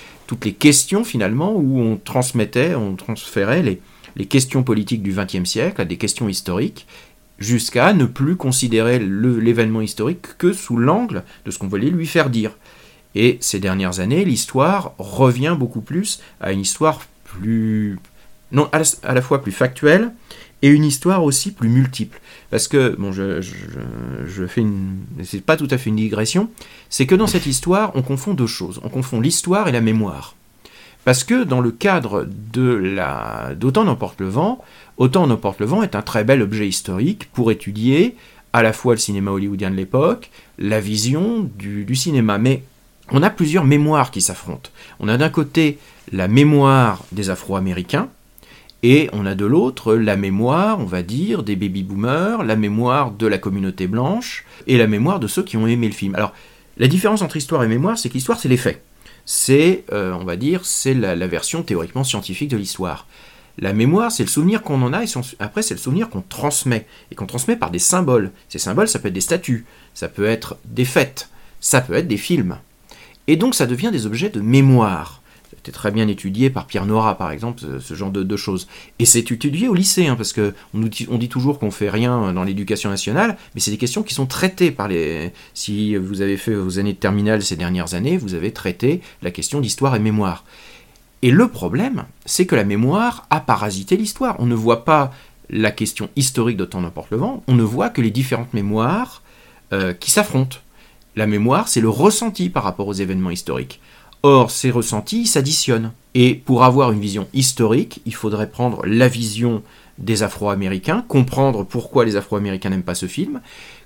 [0.54, 5.98] questions finalement où on transmettait, on transférait les, questions politiques du XXe siècle à des
[5.98, 6.86] questions historiques,
[7.40, 12.30] jusqu'à ne plus considérer l'événement historique que sous l'angle de ce qu'on voulait lui faire
[12.30, 12.52] dire.
[13.16, 17.98] Et ces dernières années, l'histoire revient beaucoup plus à une histoire plus,
[18.52, 20.12] non, à la fois plus factuelle
[20.62, 22.20] et une histoire aussi plus multiple.
[22.50, 23.42] Parce que, bon, je,
[24.48, 24.98] fais une.
[25.24, 26.50] C'est pas tout à fait une digression,
[26.90, 28.80] c'est que dans cette histoire, on confond deux choses.
[28.84, 30.36] On confond l'histoire et la mémoire.
[31.06, 34.62] Parce que dans le cadre de la d'Autant n'emporte le vent,
[35.00, 38.18] Autant n'emporte le vent est un très bel objet historique pour étudier
[38.52, 42.38] à la fois le cinéma hollywoodien de l'époque, la vision du cinéma.
[42.38, 42.64] Mais
[43.12, 44.70] on a plusieurs mémoires qui s'affrontent.
[45.00, 45.80] On a d'un côté
[46.12, 48.10] la mémoire des Afro-Américains,
[48.84, 53.28] et on a de l'autre la mémoire, on va dire, des baby-boomers, la mémoire de
[53.28, 56.16] la communauté blanche, et la mémoire de ceux qui ont aimé le film.
[56.16, 56.34] Alors,
[56.78, 58.82] la différence entre histoire et mémoire, c'est que l'histoire, c'est les faits.
[59.26, 63.06] C'est, euh, on va dire, c'est la, version théoriquement scientifique de l'histoire.
[63.58, 65.08] La mémoire, c'est le souvenir qu'on en a, et
[65.40, 68.32] après, c'est le souvenir qu'on transmet, et qu'on transmet par des symboles.
[68.48, 72.08] Ces symboles, ça peut être des statues, ça peut être des fêtes, ça peut être
[72.08, 72.58] des films.
[73.28, 75.22] Et donc, ça devient des objets de mémoire.
[75.50, 78.68] C'était très bien étudié par Pierre Nora, par exemple, ce, genre de, choses.
[79.00, 80.80] Et c'est étudié au lycée, hein, parce que on,
[81.18, 84.72] dit, toujours qu'on fait rien dans l'éducation nationale, mais c'est des questions qui sont traitées
[84.72, 85.32] par les.
[85.54, 89.32] Si vous avez fait vos années de terminale ces dernières années, vous avez traité la
[89.32, 90.44] question d'histoire et mémoire.
[91.22, 94.36] Et le problème, c'est que la mémoire a parasité l'histoire.
[94.40, 95.12] On ne voit pas
[95.50, 99.24] la question historique de temps n'importe le vent, on ne voit que les différentes mémoires
[99.74, 100.58] euh, qui s'affrontent.
[101.16, 103.82] La mémoire, c'est le ressenti par rapport aux événements historiques.
[104.24, 105.92] Or, ces ressentis s'additionnent.
[106.16, 109.62] Et pour avoir une vision historique, il faudrait prendre la vision
[109.98, 113.42] des Afro-Américains, comprendre pourquoi les Afro-Américains n'aiment pas ce film,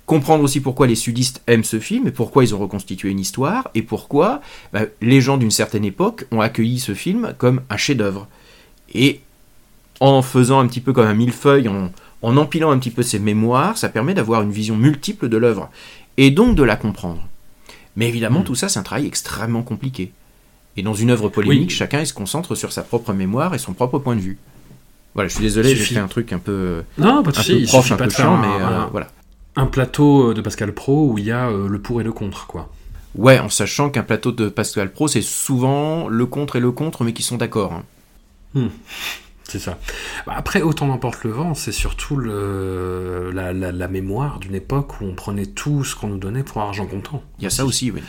[0.06, 3.68] comprendre aussi pourquoi les sudistes aiment ce film et pourquoi ils ont reconstitué une histoire
[3.74, 4.40] et pourquoi
[4.72, 8.26] bah, les gens d'une certaine époque ont accueilli ce film comme un chef-d'œuvre.
[8.94, 9.20] Et
[10.00, 11.90] en faisant un petit peu comme un millefeuille, en,
[12.22, 15.68] en empilant un petit peu ses mémoires, ça permet d'avoir une vision multiple de l'œuvre,
[16.16, 17.22] et donc de la comprendre.
[17.96, 18.44] Mais évidemment, Mm.
[18.44, 20.12] tout ça, c'est un travail extrêmement compliqué.
[20.76, 21.74] Et dans une œuvre polémique, Oui.
[21.74, 24.38] chacun il se concentre sur sa propre mémoire et son propre point de vue.
[25.14, 27.32] Voilà, je suis désolé, j'ai fait un truc un peu, Non, pas un de peu
[27.66, 29.06] prof, suffit un peu chiant, un, mais euh, un- voilà.
[29.54, 32.48] un plateau de Pascal Pro où il y a euh, le pour et le contre,
[32.48, 32.70] quoi.
[33.14, 37.04] Ouais, en sachant qu'un plateau de Pascal Pro, c'est souvent le contre et le contre,
[37.04, 37.72] mais qui sont d'accord.
[38.54, 38.68] hein.
[39.44, 39.78] C'est ça.
[40.26, 45.00] Bah, après, autant n'emporte le vent, c'est surtout le, la, la- la mémoire d'une époque
[45.00, 47.22] où on prenait tout ce qu'on nous donnait pour argent comptant.
[47.38, 48.00] Il y a ça aussi, oui.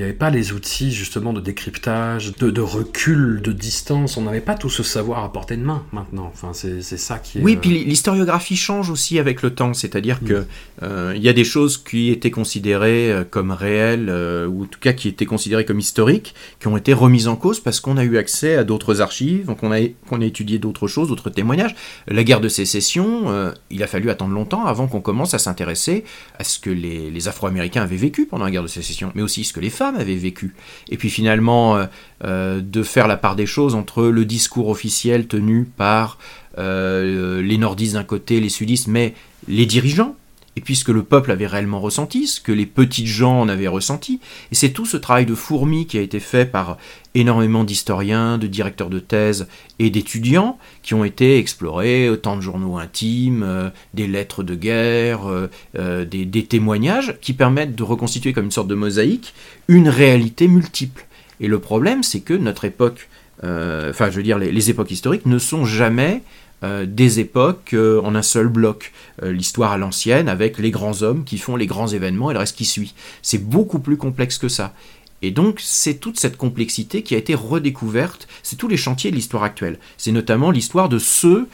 [0.00, 4.16] Il n'y avait pas les outils justement de décryptage, de, de recul, de distance.
[4.16, 6.32] On n'avait pas tout ce savoir à portée de main maintenant.
[6.32, 7.42] Enfin, c'est ça qui est.
[7.42, 10.26] Oui, euh, puis l'historiographie change aussi avec le temps, c'est-à-dire Mm.
[10.26, 10.46] que
[10.82, 14.66] euh, il y a des choses qui étaient considérées euh, comme réelles, euh, ou en
[14.66, 17.96] tout cas qui étaient considérées comme historiques, qui ont été remises en cause parce qu'on
[17.96, 21.30] a eu accès à d'autres archives, donc on a, qu'on a étudié d'autres choses, d'autres
[21.30, 21.74] témoignages.
[22.08, 26.04] La guerre de sécession, euh, il a fallu attendre longtemps avant qu'on commence à s'intéresser
[26.38, 29.44] à ce que les, les Afro-Américains avaient vécu pendant la guerre de sécession, mais aussi
[29.44, 30.54] ce que les femmes avaient vécu.
[30.88, 31.86] Et puis finalement, euh,
[32.24, 36.18] euh, de faire la part des choses entre le discours officiel tenu par
[36.58, 39.14] euh, les nordistes d'un côté, les sudistes, mais
[39.48, 40.16] les dirigeants,
[40.56, 43.48] et puis ce que le peuple avait réellement ressenti, ce que les petites gens en
[43.48, 44.20] avaient ressenti.
[44.50, 46.76] Et c'est tout ce travail de fourmi qui a été fait par
[47.14, 49.46] énormément d'historiens, de directeurs de thèse
[49.78, 55.28] et d'étudiants qui ont été explorés, autant de journaux intimes, euh, des lettres de guerre,
[55.28, 55.48] euh,
[55.78, 59.34] euh, des, témoignages qui permettent de reconstituer comme une sorte de mosaïque
[59.68, 61.06] une réalité multiple.
[61.40, 63.08] Et le problème, c'est que notre époque,
[63.42, 66.22] enfin je veux dire les époques historiques ne sont jamais
[66.62, 68.92] euh, des époques euh, en un seul bloc.
[69.22, 72.40] Euh, L'histoire à l'ancienne avec les grands hommes qui font les grands événements et le
[72.40, 72.94] reste qui suit.
[73.22, 74.74] C'est beaucoup plus complexe que ça.
[75.22, 79.16] Et donc c'est toute cette complexité qui a été redécouverte, c'est tous les chantiers de
[79.16, 79.78] l'histoire actuelle.
[79.98, 81.46] C'est notamment l'histoire de ceux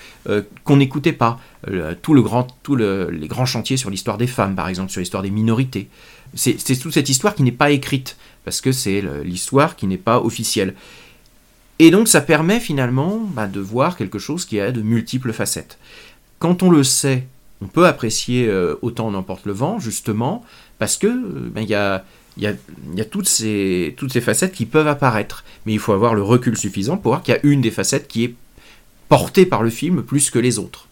[0.62, 1.40] qu'on n'écoutait pas.
[2.00, 5.00] Tout le grand, tout le- les grands chantiers sur l'histoire des femmes, par exemple, sur
[5.00, 5.88] l'histoire des minorités.
[6.34, 10.20] C'est toute cette histoire qui n'est pas écrite, parce que c'est l'histoire qui n'est pas
[10.20, 10.74] officielle.
[11.78, 15.78] Et donc ça permet finalement bah, de voir quelque chose qui a de multiples facettes.
[16.38, 17.26] Quand on le sait,
[17.62, 20.44] on peut apprécier euh, autant n'emporte le vent, justement,
[20.78, 22.04] parce que euh, ben, il y a,
[22.36, 22.54] il y a,
[22.92, 25.44] il y a toutes, ces, toutes ces facettes qui peuvent apparaître.
[25.64, 28.08] Mais il faut avoir le recul suffisant pour voir qu'il y a une des facettes
[28.08, 28.34] qui est
[29.08, 30.88] portée par le film plus que les autres.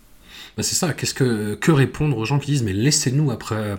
[0.56, 0.94] bah, c'est ça.
[0.94, 3.76] Qu'est-ce que que répondre aux gens qui disent mais laissez-nous après,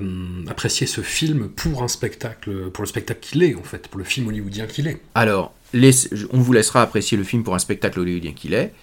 [0.48, 4.06] apprécier ce film pour un spectacle, pour le spectacle qu'il est en fait, pour le
[4.06, 5.02] film hollywoodien qu'il est?
[5.16, 8.74] Alors, on vous laissera apprécier le film pour un spectacle hollywoodien qu'il est,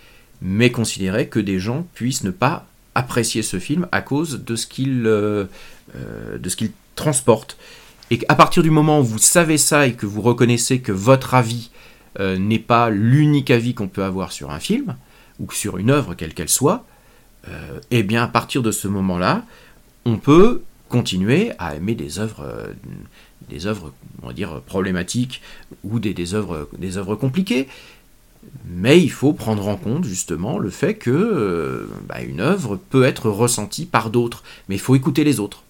[0.40, 4.66] mais considérez que des gens puissent ne pas apprécier ce film à cause de ce
[4.66, 5.46] qu'il euh,
[5.96, 6.38] euh,
[6.94, 7.56] transporte.
[8.10, 11.34] Et qu'à partir du moment où vous savez ça et que vous reconnaissez que votre
[11.34, 11.70] avis
[12.20, 14.96] euh, n'est pas l'unique avis qu'on peut avoir sur un film,
[15.40, 16.84] ou sur une œuvre quelle qu'elle soit,
[17.90, 19.44] eh bien à partir de ce moment-là,
[20.04, 20.62] on peut
[20.92, 22.66] continuer à aimer des œuvres, euh,
[23.48, 25.40] des œuvres, on va dire, problématiques
[25.82, 27.66] ou des, œuvres, des œuvres compliquées.
[28.66, 33.04] Mais il faut prendre en compte justement le fait que euh, bah, une œuvre peut
[33.04, 35.62] être ressentie par d'autres, mais il faut écouter les autres.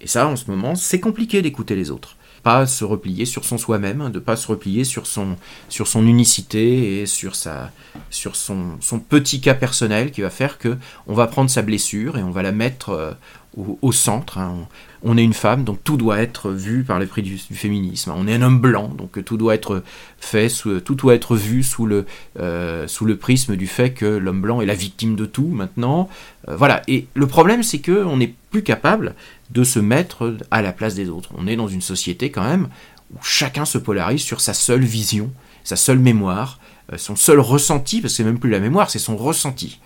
[0.00, 2.16] Et ça, en ce moment, c'est compliqué d'écouter les autres.
[2.42, 5.36] Pas se replier sur son soi-même, hein, de pas se replier sur son,
[5.70, 7.72] sur son unicité et sur, sa,
[8.10, 12.18] sur son, son petit cas personnel qui va faire que on va prendre sa blessure
[12.18, 13.12] et on va la mettre euh,
[13.56, 14.38] au, centre.
[14.38, 14.66] hein.
[15.02, 18.12] On, est une femme, donc tout doit être vu par l'esprit du, du féminisme.
[18.16, 19.82] On est un homme blanc, donc tout doit être
[20.18, 22.06] fait, sous- tout doit être vu sous le,
[22.40, 26.08] euh, sous le prisme du fait que l'homme blanc est la victime de tout maintenant.
[26.48, 26.82] Euh, voilà.
[26.88, 29.14] Et le problème, c'est que on n'est plus capable
[29.50, 31.30] de se mettre à la place des autres.
[31.36, 32.68] On est dans une société quand même
[33.14, 35.30] où chacun se polarise sur sa seule vision,
[35.64, 36.58] sa seule mémoire,
[36.92, 39.78] euh, son seul ressenti, parce que c'est même plus la mémoire, c'est son ressenti.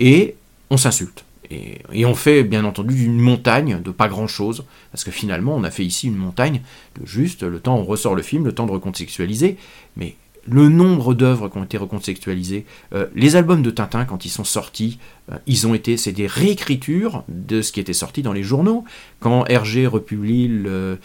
[0.00, 0.36] Et
[0.70, 1.24] on s'insulte.
[1.50, 5.64] Et, on fait bien entendu une montagne de pas grand chose, parce que finalement on
[5.64, 6.62] a fait ici une montagne
[7.00, 9.56] de juste le temps on ressort le film, le temps de recontextualiser,
[9.96, 10.16] mais
[10.50, 14.44] le nombre d'œuvres qui ont été recontextualisées, euh, les albums de Tintin quand ils sont
[14.44, 14.98] sortis,
[15.30, 18.84] euh, ils ont été, c'est des réécritures de ce qui était sorti dans les journaux.
[19.20, 20.96] Quand Hergé republie euh,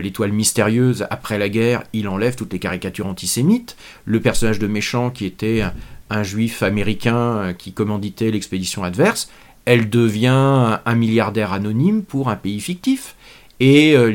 [0.00, 3.76] l'étoile mystérieuse après la guerre, il enlève toutes les caricatures antisémites.
[4.04, 5.74] Le personnage de méchant qui était un,
[6.10, 9.30] un juif américain qui commanditait l'expédition adverse,
[9.64, 13.14] elle devient un milliardaire anonyme pour un pays fictif.
[13.60, 14.06] Et euh,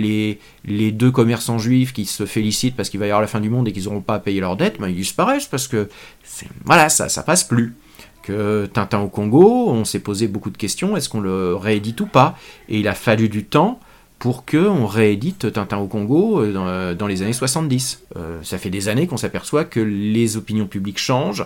[0.66, 3.50] les, deux commerçants juifs qui se félicitent parce qu'il va y avoir la fin du
[3.50, 5.88] monde et qu'ils n'auront pas à payer leurs dettes, ben, ils disparaissent parce que
[6.66, 7.76] voilà, ça, ça passe plus.
[8.24, 12.08] Que Tintin au Congo, on s'est posé beaucoup de questions, est-ce qu'on le réédite ou
[12.08, 12.38] pas?
[12.68, 13.80] Et il a fallu du temps
[14.20, 18.04] pour qu'on réédite Tintin au Congo dans, dans les années 70.
[18.44, 21.46] ça fait des années qu'on s'aperçoit que les opinions publiques changent,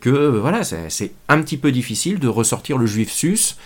[0.00, 3.56] que voilà, c'est un petit peu difficile de ressortir le juif sus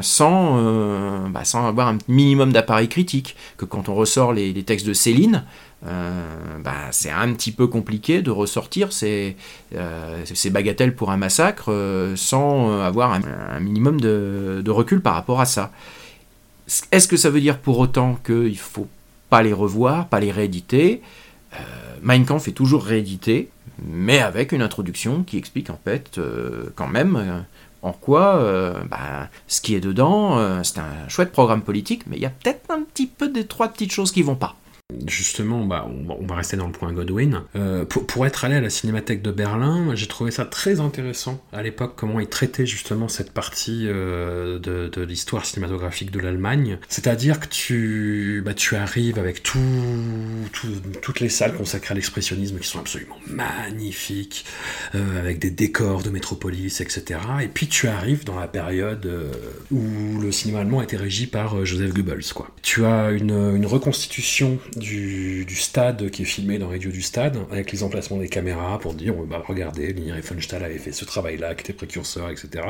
[0.00, 4.92] sans, bah, sans avoir un minimum d'appareil critique, que quand on ressort les, textes de
[4.92, 5.44] Céline,
[5.84, 9.36] euh, bah, c'est un petit peu compliqué de ressortir ces,
[9.74, 15.44] euh, bagatelles pour un massacre euh, sans avoir un, minimum de, recul par rapport à
[15.44, 15.72] ça.
[16.90, 18.88] Est-ce que ça veut dire pour autant qu'il ne faut
[19.30, 21.02] pas les revoir, pas les rééditer?
[22.02, 23.50] Mein Kampf est toujours réédité,
[23.84, 26.18] mais avec une introduction qui explique en fait
[26.74, 27.44] quand même
[27.82, 32.26] en quoi bah, ce qui est dedans, c'est un chouette programme politique, mais il y
[32.26, 34.56] a peut-être un petit peu des trois petites choses qui vont pas
[35.06, 37.42] justement, bah, on, va rester dans le point Godwin.
[37.56, 41.62] Euh, pour, être allé à la Cinémathèque de Berlin, j'ai trouvé ça très intéressant à
[41.62, 46.78] l'époque, comment ils traitaient justement cette partie euh, de, l'histoire cinématographique de l'Allemagne.
[46.88, 49.58] C'est-à-dire que tu, bah, tu arrives avec tout,
[51.00, 54.44] toutes les salles consacrées à l'expressionnisme qui sont absolument magnifiques,
[54.94, 57.20] euh, avec des décors de métropolis, etc.
[57.42, 59.08] Et puis tu arrives dans la période
[59.70, 62.32] où le cinéma allemand était régi par Joseph Goebbels.
[62.34, 62.48] Quoi.
[62.62, 67.72] Tu as une, une reconstitution du, stade qui est filmé dans Radio du Stade, avec
[67.72, 71.62] les emplacements des caméras pour dire bah, regardez, Lini Riefenstahl avait fait ce travail-là, qui
[71.62, 72.64] était précurseur, etc.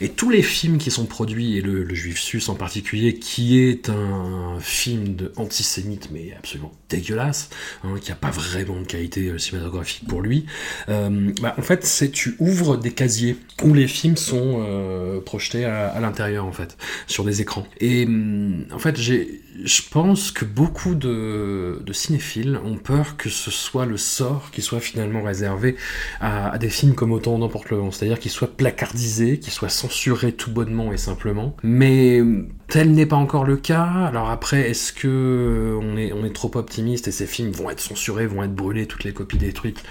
[0.00, 3.90] Et tous les films qui sont produits, et le, Juif Sus en particulier, qui est
[3.90, 7.50] un film de antisémite, mais absolument dégueulasse,
[7.84, 10.46] hein, qui n'a pas vraiment de qualité euh, cinématographique pour lui,
[10.88, 15.64] euh, bah, en fait, c'est tu ouvres des casiers où les films sont euh, projetés
[15.64, 16.76] à, l'intérieur, en fait,
[17.06, 17.66] sur des écrans.
[17.80, 23.50] Et hum, en fait, j'ai je pense que beaucoup de, cinéphiles ont peur que ce
[23.50, 25.76] soit le sort qui soit finalement réservé
[26.20, 30.32] à, des films comme Autant n'importe le vent, c'est-à-dire qu'ils soient placardisés, qu'ils soient censurés
[30.32, 31.56] tout bonnement et simplement.
[31.62, 32.22] Mais
[32.70, 33.84] tel n'est pas encore le cas.
[33.84, 37.80] Alors après, est-ce que on est, on est trop optimiste et ces films vont être
[37.80, 39.82] censurés, vont être brûlés, toutes les copies détruites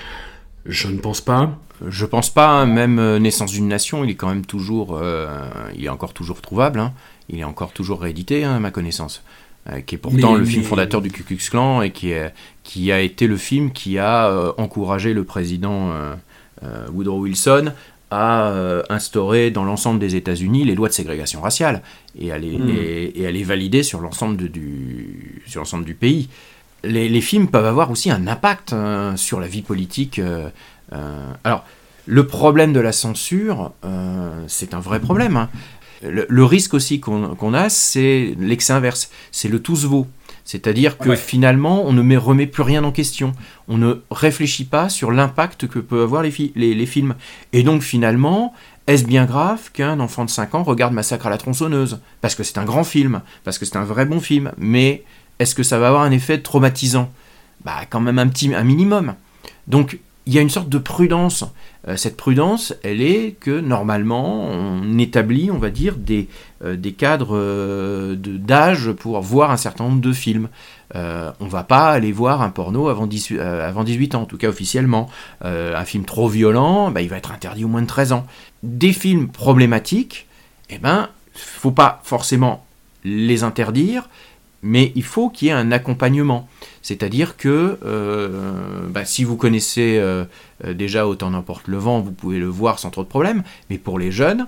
[0.65, 1.57] je ne pense pas.
[1.88, 2.65] Je pense pas, hein.
[2.65, 6.41] même euh, Naissance d'une nation, il est quand même toujours, euh, il est encore toujours
[6.41, 6.91] trouvable, hein.
[7.30, 9.23] il est encore toujours réédité, hein, à ma connaissance.
[9.67, 12.93] Euh, qui est pourtant le film fondateur du Ku Klux Klan et qui, est, qui
[12.93, 17.73] a été le film qui a euh, encouragé le président euh, Woodrow Wilson
[18.12, 18.53] à
[18.89, 21.84] instaurer dans l'ensemble des États-Unis les lois de ségrégation raciale
[22.20, 26.30] et à les, et, à les valider sur l'ensemble du, sur l'ensemble du pays.
[26.84, 28.74] Les, les, films peuvent avoir aussi un impact
[29.16, 30.20] sur la vie politique.
[31.43, 31.66] alors,
[32.05, 33.74] le problème de la censure,
[34.47, 35.38] c'est un vrai problème.
[35.38, 35.49] Hein.
[36.01, 40.07] Le, risque aussi qu'on a, c'est l'excès inverse, c'est le tous vaut.
[40.50, 43.34] C'est-à-dire que finalement, on ne remet plus rien en question.
[43.68, 47.14] On ne réfléchit pas sur l'impact que peuvent avoir les, films.
[47.54, 48.56] Et donc finalement,
[48.88, 52.00] est-ce bien grave qu'un enfant de 5 ans regarde Massacre à la tronçonneuse?
[52.22, 54.52] Parce que c'est un grand film, parce que c'est un vrai bon film.
[54.58, 55.04] Mais
[55.38, 57.12] est-ce que ça va avoir un effet traumatisant?
[57.64, 59.14] Bah quand même un petit un minimum.
[59.68, 61.43] Donc il y a une sorte de prudence.
[61.88, 66.27] Euh, cette prudence, elle est que normalement, on établit, on va dire, des,
[66.63, 70.49] euh, des cadres euh, d'âge pour voir un certain nombre de films.
[70.93, 74.38] on ne va pas aller voir un porno avant, 18, avant 18 ans, en tout
[74.38, 75.09] cas officiellement.
[75.41, 78.27] un film trop violent, bah, il va être interdit au moins de 13 ans.
[78.61, 80.27] Des films problématiques,
[80.69, 82.65] eh ben, faut pas forcément
[83.03, 84.09] les interdire,
[84.62, 86.47] mais il faut qu'il y ait un accompagnement.
[86.82, 90.26] C'est-à-dire que euh, bah, si vous connaissez euh,
[90.66, 93.78] euh, déjà Autant n'importe le vent, vous pouvez le voir sans trop de problèmes, mais
[93.78, 94.47] pour les jeunes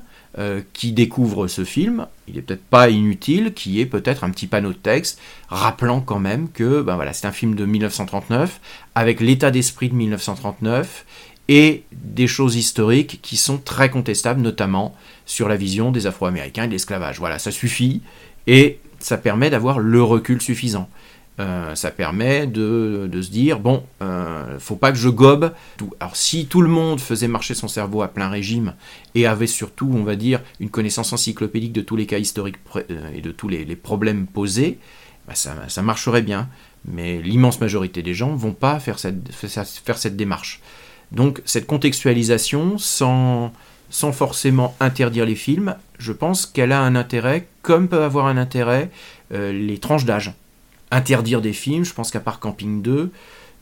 [0.72, 4.47] qui découvrent ce film, il n'est peut-être pas inutile qu'il y ait peut-être un petit
[4.47, 8.62] panneau de texte rappelant quand même que ben voilà, c'est un film de 1939,
[8.95, 11.05] avec l'état d'esprit de 1939
[11.49, 14.95] et des choses historiques qui sont très contestables, notamment
[15.26, 17.20] sur la vision des Afro-Américains et de l'esclavage.
[17.20, 18.01] Voilà, ça suffit,
[18.47, 20.89] et ça permet d'avoir le recul suffisant.
[21.39, 25.54] Euh, ça permet de, se dire bon, euh, faut pas que je gobe.
[25.78, 25.91] Tout.
[25.99, 28.74] Alors si tout le monde faisait marcher son cerveau à plein régime
[29.16, 33.12] et avait surtout, on va dire, une connaissance encyclopédique de tous les cas historiques euh,
[33.16, 34.78] et de tous les, problèmes posés,
[35.28, 36.49] bah, ça, marcherait bien.
[36.86, 40.60] Mais l'immense majorité des gens vont pas faire cette, faire cette démarche.
[41.12, 43.52] Donc cette contextualisation, sans,
[43.91, 48.37] sans forcément interdire les films, je pense qu'elle a un intérêt, comme peut avoir un
[48.37, 48.89] intérêt
[49.31, 50.33] euh, les tranches d'âge
[50.91, 53.11] interdire des films, je pense qu'à part Camping 2,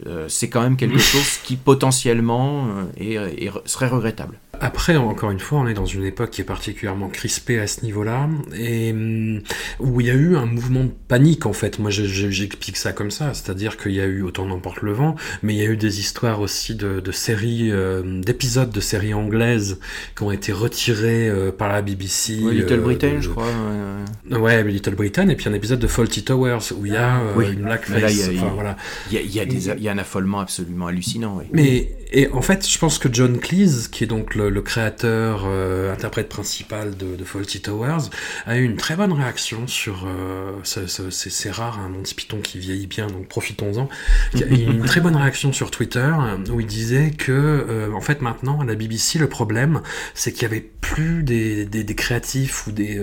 [0.07, 2.67] euh, c'est quand même quelque chose qui potentiellement
[2.99, 4.39] euh, serait regrettable.
[4.61, 7.83] Après, encore une fois, on est dans une époque qui est particulièrement crispée à ce
[7.85, 9.41] niveau-là, et hum,
[9.79, 11.79] où il y a eu un mouvement de panique, en fait.
[11.79, 14.91] Moi, je- je- j'explique ça comme ça, c'est-à-dire qu'il y a eu autant n'emporte le
[14.91, 18.79] vent, mais il y a eu des histoires aussi de, de séries, euh, d'épisodes de
[18.81, 19.79] séries anglaises
[20.15, 22.39] qui ont été retirés euh, par la BBC.
[22.43, 23.45] Ouais, Little euh, Britain, de- je crois.
[23.45, 24.37] ouais, ouais.
[24.37, 27.33] Ouais, Little Britain, et puis un épisode de Faulty Towers où il y a euh,
[27.35, 27.45] Oui.
[27.53, 28.27] une blackface.
[28.31, 28.77] Il enfin, voilà.
[29.11, 31.37] Il y a, il y a des- il y a un affolement absolument hallucinant.
[31.39, 31.45] oui.
[31.53, 35.43] Mais et en fait, je pense que John Cleese, qui est donc le, le créateur,
[35.45, 38.09] euh, interprète principal de, de Faulty Towers,
[38.45, 40.05] a eu une très bonne réaction sur.
[40.07, 43.89] euh, ce- ce- c'est rare un Monty Python qui vieillit bien, donc profitons-en.
[44.33, 48.01] Il a eu une très bonne réaction sur Twitter euh, où il disait que, en
[48.01, 49.81] fait, maintenant à la BBC, le problème,
[50.13, 52.99] c'est qu'il y avait plus des, créatifs ou des,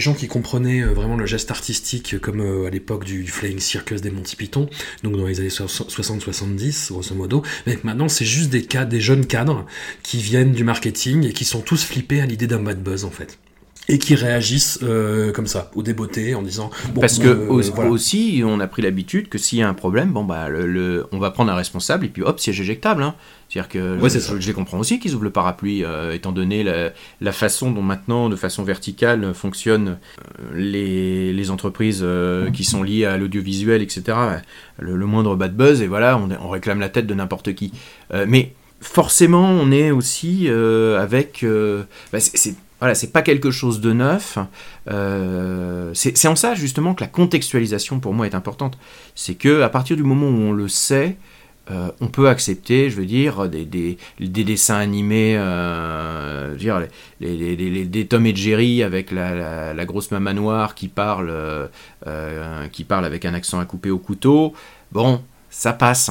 [0.00, 4.36] gens qui comprenaient vraiment le geste artistique, comme à l'époque du Flying Circus des Monty
[4.36, 4.68] Python,
[5.02, 9.26] donc dans les années 60-70, grosso modo, mais maintenant c'est juste des, cas, des jeunes
[9.26, 9.66] cadres
[10.02, 13.10] qui viennent du marketing et qui sont tous flippés à l'idée d'un bad buzz en
[13.10, 13.38] fait.
[13.86, 16.70] Et qui réagissent euh, comme ça, au débeauté, en disant...
[16.94, 17.90] Bon, Parce que euh, voilà.
[17.90, 21.06] aussi, on a pris l'habitude que s'il y a un problème, bon bah, le, le-
[21.12, 23.02] on va prendre un responsable et puis hop, siège éjectable.
[23.02, 23.14] Hein.
[23.50, 26.32] C'est-à-dire que Ouais, c'est je, je les comprends aussi qu'ils ouvrent le parapluie, euh, étant
[26.32, 32.02] donné la, la façon dont maintenant, de façon verticale, fonctionnent euh, les, les entreprises
[32.54, 34.16] qui sont liées à l'audiovisuel, etc.
[34.78, 37.70] Le, le moindre bad buzz, et voilà, on, on réclame la tête de n'importe qui.
[38.26, 38.54] Mais
[38.84, 41.42] forcément, on est aussi euh, avec...
[41.42, 44.36] euh, bah, c'est- voilà, c'est pas quelque chose de neuf.
[44.90, 48.76] Euh, c'est en ça justement que la contextualisation pour moi est importante.
[49.14, 51.16] C'est que à partir du moment où on le sait,
[52.02, 56.82] on peut accepter, je veux dire, des, des, des dessins animés, euh, je veux dire,
[57.20, 61.32] les, les- Tom et Jerry avec la, grosse maman noire qui parle,
[62.70, 64.52] qui parle avec un accent à couper au couteau.
[64.92, 66.10] Bon, ça passe.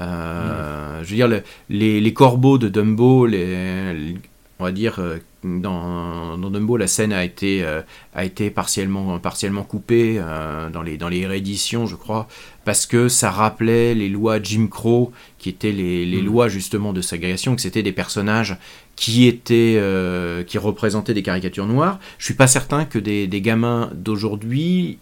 [0.00, 4.16] Euh, Je veux dire, le- les, les corbeaux de Dumbo, les, les-
[4.58, 7.82] on va dire, euh, dans, dans Dumbo, la scène a été, euh,
[8.14, 12.26] a été partiellement, partiellement coupée euh, dans, les, dans les rééditions, je crois,
[12.64, 17.00] parce que ça rappelait les lois Jim Crow, qui étaient les, les lois justement de
[17.02, 18.56] ségrégation, que c'était des personnages
[18.96, 21.98] qui étaient, euh, qui représentaient des caricatures noires.
[22.18, 24.98] Je suis pas certain que des, des gamins d'aujourd'hui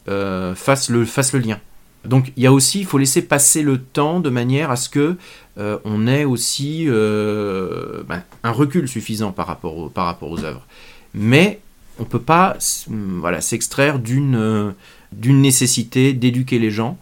[0.56, 1.58] fassent, le, fassent le lien.
[2.06, 4.88] Donc il y a aussi, il faut laisser passer le temps de manière à ce
[4.88, 5.16] que
[5.58, 10.44] euh, on ait aussi euh, ben, un recul suffisant par rapport, au- par rapport aux
[10.44, 10.66] œuvres.
[11.14, 11.60] Mais
[11.98, 12.56] on peut pas
[12.88, 14.70] voilà, s'extraire d'une euh,
[15.12, 16.98] d'une nécessité d'éduquer les gens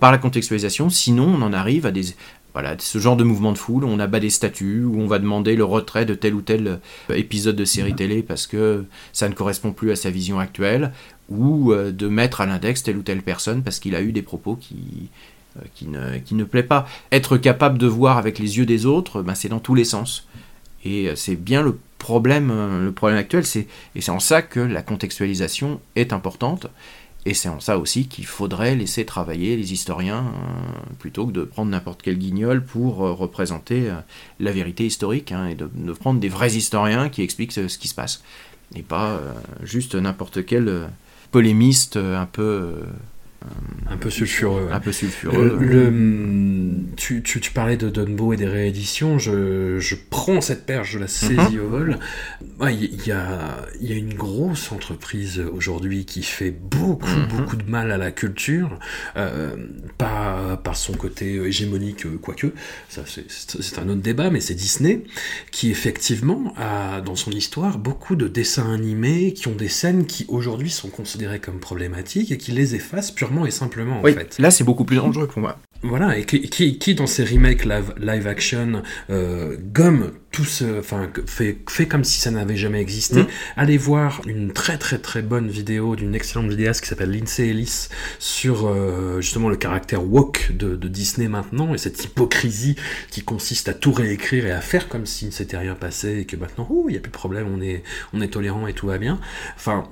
[0.00, 2.04] par la contextualisation, sinon on en arrive à des
[2.52, 5.18] voilà, ce genre de mouvement de foule, où on abat des statues, où on va
[5.18, 6.78] demander le retrait de tel ou tel
[7.12, 10.92] épisode de série télé parce que ça ne correspond plus à sa vision actuelle,
[11.28, 14.22] ou euh, de mettre à l'index telle ou telle personne parce qu'il a eu des
[14.22, 15.08] propos qui,
[15.56, 16.86] euh, qui, ne, qui ne plaît pas.
[17.12, 20.28] Être capable de voir avec les yeux des autres, ben, c'est dans tous les sens.
[20.84, 22.52] Et euh, c'est bien le problème,
[22.84, 26.66] le problème actuel, c'est, et c'est en ça que la contextualisation est importante.
[27.24, 30.26] Et c'est en ça aussi qu'il faudrait laisser travailler les historiens
[30.98, 33.90] plutôt que de prendre n'importe quel guignol pour représenter
[34.40, 37.88] la vérité historique hein, et de, prendre des vrais historiens qui expliquent ce, ce qui
[37.88, 38.22] se passe
[38.76, 39.18] et pas
[39.62, 40.90] juste n'importe quel
[41.34, 42.86] polémiste euh, un peu euh,
[43.90, 44.68] Un peu sulfureux.
[44.72, 45.58] un peu Euh, sulfureux.
[45.60, 50.64] le, hum, tu, tu, tu parlais de Dunbo et des rééditions, je, je prends cette
[50.66, 51.98] perche, je la saisis au vol.
[52.60, 57.56] Ouais, Il y, a, il y a une grosse entreprise aujourd'hui qui fait beaucoup, beaucoup
[57.56, 58.78] de mal à la culture,
[59.16, 59.54] euh,
[59.98, 62.52] pas par son côté hégémonique, euh, quoique,
[62.88, 65.02] ça c'est un autre débat, mais c'est Disney,
[65.50, 70.24] qui effectivement a dans son histoire beaucoup de dessins animés qui ont des scènes qui
[70.28, 74.36] aujourd'hui sont considérées comme problématiques et qui les effacent purement et simplement en Oui, fait.
[74.38, 75.58] là c'est beaucoup plus dangereux pour moi.
[75.86, 80.78] Voilà, et qui, qui, qui, dans ses remakes live, live action euh, gomme tout ce,
[80.80, 83.22] enfin fait, fait comme si ça n'avait jamais existé.
[83.22, 83.26] Mm.
[83.56, 87.88] Allez voir une très très très bonne vidéo d'une excellente vidéaste qui s'appelle Lindsay Ellis
[88.18, 92.76] sur euh, justement le caractère woke de, de Disney maintenant et cette hypocrisie
[93.10, 96.24] qui consiste à tout réécrire et à faire comme s'il ne s'était rien passé et
[96.24, 97.82] que maintenant, oh, il n'y a plus de problème, on est,
[98.14, 99.20] on est tolérant et tout va bien.
[99.56, 99.84] Enfin,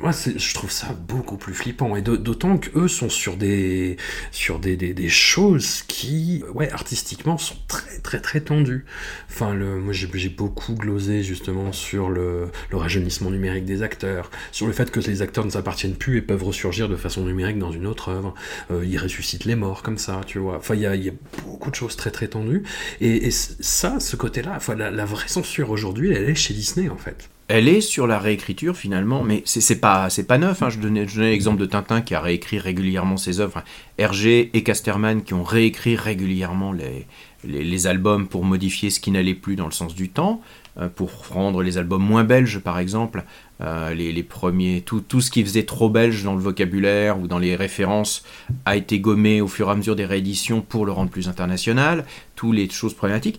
[0.00, 3.96] moi, je trouve ça beaucoup plus flippant, et d'au- d'autant qu'eux sont sur des
[4.32, 8.84] sur des, des, choses qui, ouais, artistiquement, sont très très très tendues.
[9.30, 14.72] Enfin, moi, j'ai beaucoup glosé justement sur le, le rajeunissement numérique des acteurs, sur le
[14.72, 17.86] fait que les acteurs ne s'appartiennent plus et peuvent ressurgir de façon numérique dans une
[17.86, 18.34] autre œuvre.
[18.70, 20.56] Euh, ils ressuscitent les morts comme ça, tu vois.
[20.56, 21.12] Enfin, il y a,
[21.44, 22.62] beaucoup de choses très très tendues,
[23.00, 26.96] et, ça, ce côté-là, enfin, la, la vraie censure aujourd'hui, elle est chez Disney en
[26.96, 27.30] fait.
[27.48, 30.62] Elle est sur la réécriture finalement, mais c'est pas c'est pas neuf.
[30.62, 30.70] Hein.
[30.70, 33.62] Je donnais, l'exemple de Tintin qui a réécrit régulièrement ses œuvres.
[33.98, 37.06] Hergé et Casterman qui ont réécrit régulièrement les,
[37.46, 40.40] les, albums pour modifier ce qui n'allait plus dans le sens du temps,
[40.80, 43.24] euh, pour rendre les albums moins belges par exemple.
[43.60, 47.28] Euh, les, les, premiers, tout, tout ce qui faisait trop belge dans le vocabulaire ou
[47.28, 48.24] dans les références
[48.64, 52.04] a été gommé au fur et à mesure des rééditions pour le rendre plus international.
[52.34, 53.38] Toutes les choses problématiques.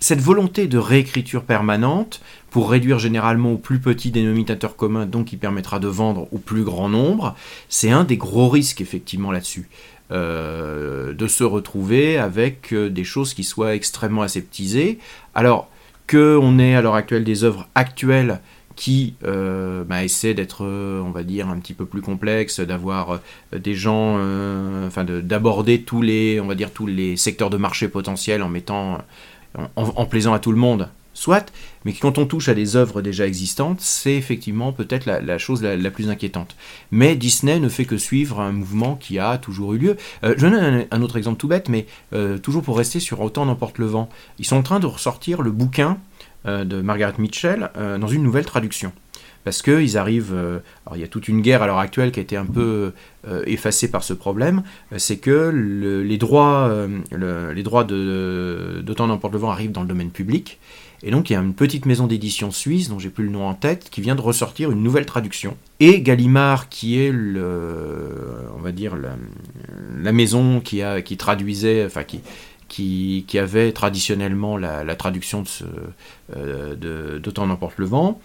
[0.00, 2.20] Cette volonté de réécriture permanente
[2.50, 6.64] pour réduire généralement au plus petit dénominateur commun, donc qui permettra de vendre au plus
[6.64, 7.36] grand nombre,
[7.68, 9.68] c'est un des gros risques effectivement là-dessus.
[10.12, 14.98] Euh, de se retrouver avec euh, des choses qui soient extrêmement aseptisées.
[15.36, 15.68] Alors
[16.10, 18.40] qu'on ait à l'heure actuelle des œuvres actuelles
[18.74, 23.20] qui euh, bah, essaient d'être, on va dire, un petit peu plus complexes, d'avoir
[23.52, 24.14] des gens,
[24.84, 28.98] enfin d'aborder tous les, on va dire, tous les secteurs de marché potentiels en mettant
[29.76, 31.52] en, plaisant à tout le monde, soit,
[31.84, 35.90] mais quand on touche à des œuvres déjà existantes, c'est effectivement peut-être la, chose la,
[35.90, 36.56] plus inquiétante.
[36.90, 39.96] Mais Disney ne fait que suivre un mouvement qui a toujours eu lieu.
[40.24, 43.44] Euh, je donne un, autre exemple tout bête, mais euh, toujours pour rester sur Autant
[43.44, 44.08] n'emporte le vent.
[44.38, 45.98] Ils sont en train de ressortir le bouquin
[46.46, 48.92] euh, de Margaret Mitchell dans une nouvelle traduction
[49.44, 50.34] parce qu'ils arrivent.
[50.34, 52.46] Euh, alors il y a toute une guerre à l'heure actuelle qui a été un
[52.46, 52.92] peu
[53.26, 54.62] euh, effacée par ce problème.
[54.92, 60.10] Euh, c'est que les droits, les droits d'Autant n'emporte le vent arrivent dans le domaine
[60.10, 60.58] public.
[61.02, 63.46] Et donc il y a une petite maison d'édition suisse, dont j'ai plus le nom
[63.46, 65.56] en tête, qui vient de ressortir une nouvelle traduction.
[65.78, 72.02] Et Gallimard, qui est le, on va dire la, maison qui, a, qui traduisait, enfin
[72.02, 72.20] qui,
[72.68, 75.42] qui, qui, avait traditionnellement la, traduction
[76.36, 78.20] de d'Autant n'emporte le vent,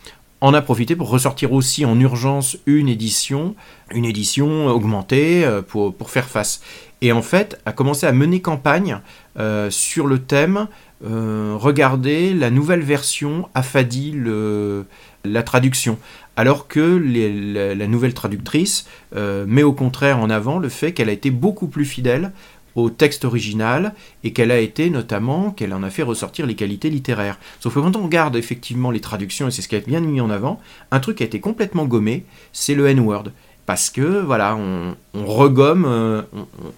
[0.46, 3.56] en a profité pour ressortir aussi en urgence une édition,
[3.92, 6.62] une édition augmentée euh, pour, pour faire face.
[7.02, 9.00] Et en fait, a commencé à mener campagne
[9.40, 10.68] euh, sur le thème
[11.04, 14.86] euh, regardez la nouvelle version affadit le,
[15.26, 15.98] la traduction.
[16.38, 21.32] Alors que la, nouvelle traductrice met au contraire en avant le fait qu'elle a été
[21.32, 22.32] beaucoup plus fidèle
[22.76, 26.90] au texte original et qu'elle a été notamment, qu'elle en a fait ressortir les qualités
[26.90, 27.40] littéraires.
[27.60, 30.22] Sauf que quand on regarde effectivement les traductions, et c'est ce qui a bien mis
[30.22, 30.60] en avant,
[30.92, 33.32] un truc a été complètement gommé, c'est le N-word.
[33.66, 34.96] Parce que voilà, on,
[35.26, 36.22] regomme, euh,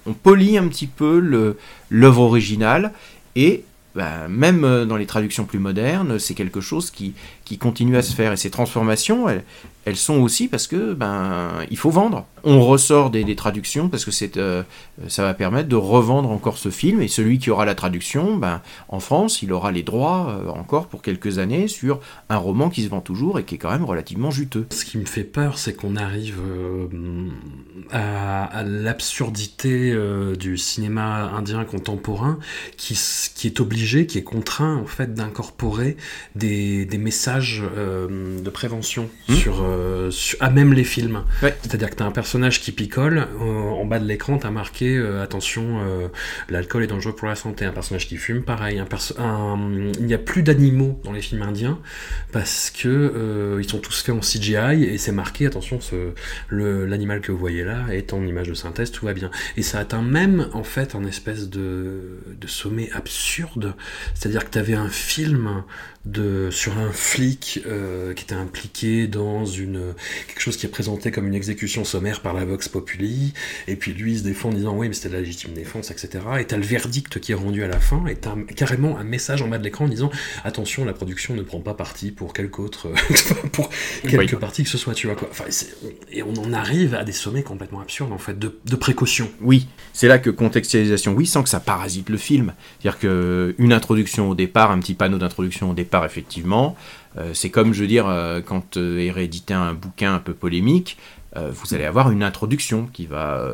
[0.06, 1.20] on, polie un petit peu
[1.90, 2.94] l'œuvre originale
[3.36, 7.14] et bah, même euh, dans les traductions plus modernes, c'est quelque chose qui,
[7.48, 8.34] qui continue à se faire.
[8.34, 9.44] Et ces transformations, elles,
[9.88, 12.26] elles sont aussi parce que ben il faut vendre.
[12.44, 14.64] On ressort des, traductions parce que c'est euh,
[15.08, 18.62] ça va permettre de revendre encore ce film et celui qui aura la traduction, ben
[18.90, 22.84] en France, il aura les droits euh, encore pour quelques années sur un roman qui
[22.84, 24.68] se vend toujours et qui est quand même relativement juteux.
[24.72, 26.40] Ce qui me fait peur, c'est qu'on arrive
[27.92, 29.96] à, l'absurdité
[30.38, 32.40] du cinéma indien contemporain
[32.76, 33.00] qui,
[33.36, 35.96] qui est obligé qui est contraint en fait d'incorporer
[36.36, 39.34] des, des, messages euh, de prévention hmm.
[39.48, 41.24] euh, sur, à même les films.
[41.42, 44.52] C'est-à-dire que tu as un personnage qui picole, euh, en bas de l'écran, tu as
[44.52, 45.80] marqué attention,
[46.50, 47.66] l'alcool est dangereux pour la santé.
[47.66, 48.80] Un personnage qui fume, pareil.
[48.80, 48.88] Un
[50.00, 51.80] il n'y a plus d'animaux dans les films indiens
[52.32, 55.80] parce que ils sont tous faits en CGI et c'est marqué attention,
[56.50, 59.30] l'animal que vous voyez là est en image de synthèse, tout va bien.
[59.56, 63.76] Et ça atteint même en fait un espèce de, de sommet absurde
[64.14, 65.64] c'est-à-dire que tu avais un film
[66.06, 66.92] de, sur un
[67.28, 69.94] flic euh, qui était impliqué dans une,
[70.28, 73.34] quelque chose qui est présenté comme une exécution sommaire par la Vox Populi,
[73.68, 76.24] et puis lui il se défend en disant oui mais c'était la légitime défense, etc.
[76.40, 79.42] Et t'as le verdict qui est rendu à la fin, et t'as carrément un message
[79.42, 80.12] en bas de l'écran en disant
[80.44, 82.92] attention la production ne prend pas parti pour quelque autre,
[83.52, 83.70] pour
[84.04, 85.28] quelque partie que ce soit, tu vois quoi.
[85.32, 85.46] Enfin,
[86.12, 89.30] et on en arrive à des sommets complètement absurdes en fait, de, de précaution.
[89.42, 92.54] Oui, c'est là que contextualisation, oui, sans que ça parasite le film.
[92.80, 96.76] C'est-à-dire qu'une introduction au départ, un petit panneau d'introduction au départ, effectivement.
[97.18, 100.98] Euh, c'est comme, je veux dire, euh, quand euh, est un bouquin un peu polémique,
[101.52, 103.48] vous allez avoir une introduction qui va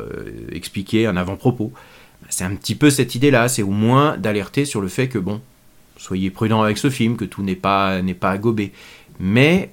[0.50, 1.70] expliquer un avant-propos.
[2.30, 5.42] C'est un petit peu cette idée-là, c'est au moins d'alerter sur le fait que, bon,
[5.98, 8.72] soyez prudent avec ce film, que tout n'est pas, n'est pas à gober.
[9.20, 9.70] Mais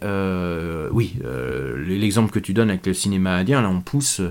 [0.92, 1.16] oui,
[1.88, 4.22] l'exemple que tu donnes avec le cinéma indien, là on pousse,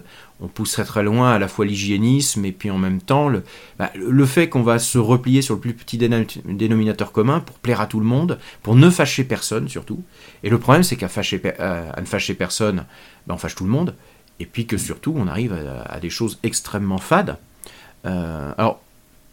[0.40, 3.42] on pousserait très loin à la fois l'hygiénisme et puis en même temps le,
[3.78, 3.90] bah,
[4.26, 8.00] fait qu'on va se replier sur le plus petit dénominateur commun pour plaire à tout
[8.00, 10.02] le monde, pour ne fâcher personne surtout.
[10.42, 12.84] Et le problème c'est qu'à ne fâcher personne,
[13.26, 13.94] bah, on fâche tout le monde.
[14.38, 15.52] Et puis que surtout on arrive
[15.86, 17.36] à, des choses extrêmement fades.
[18.06, 18.80] Euh, alors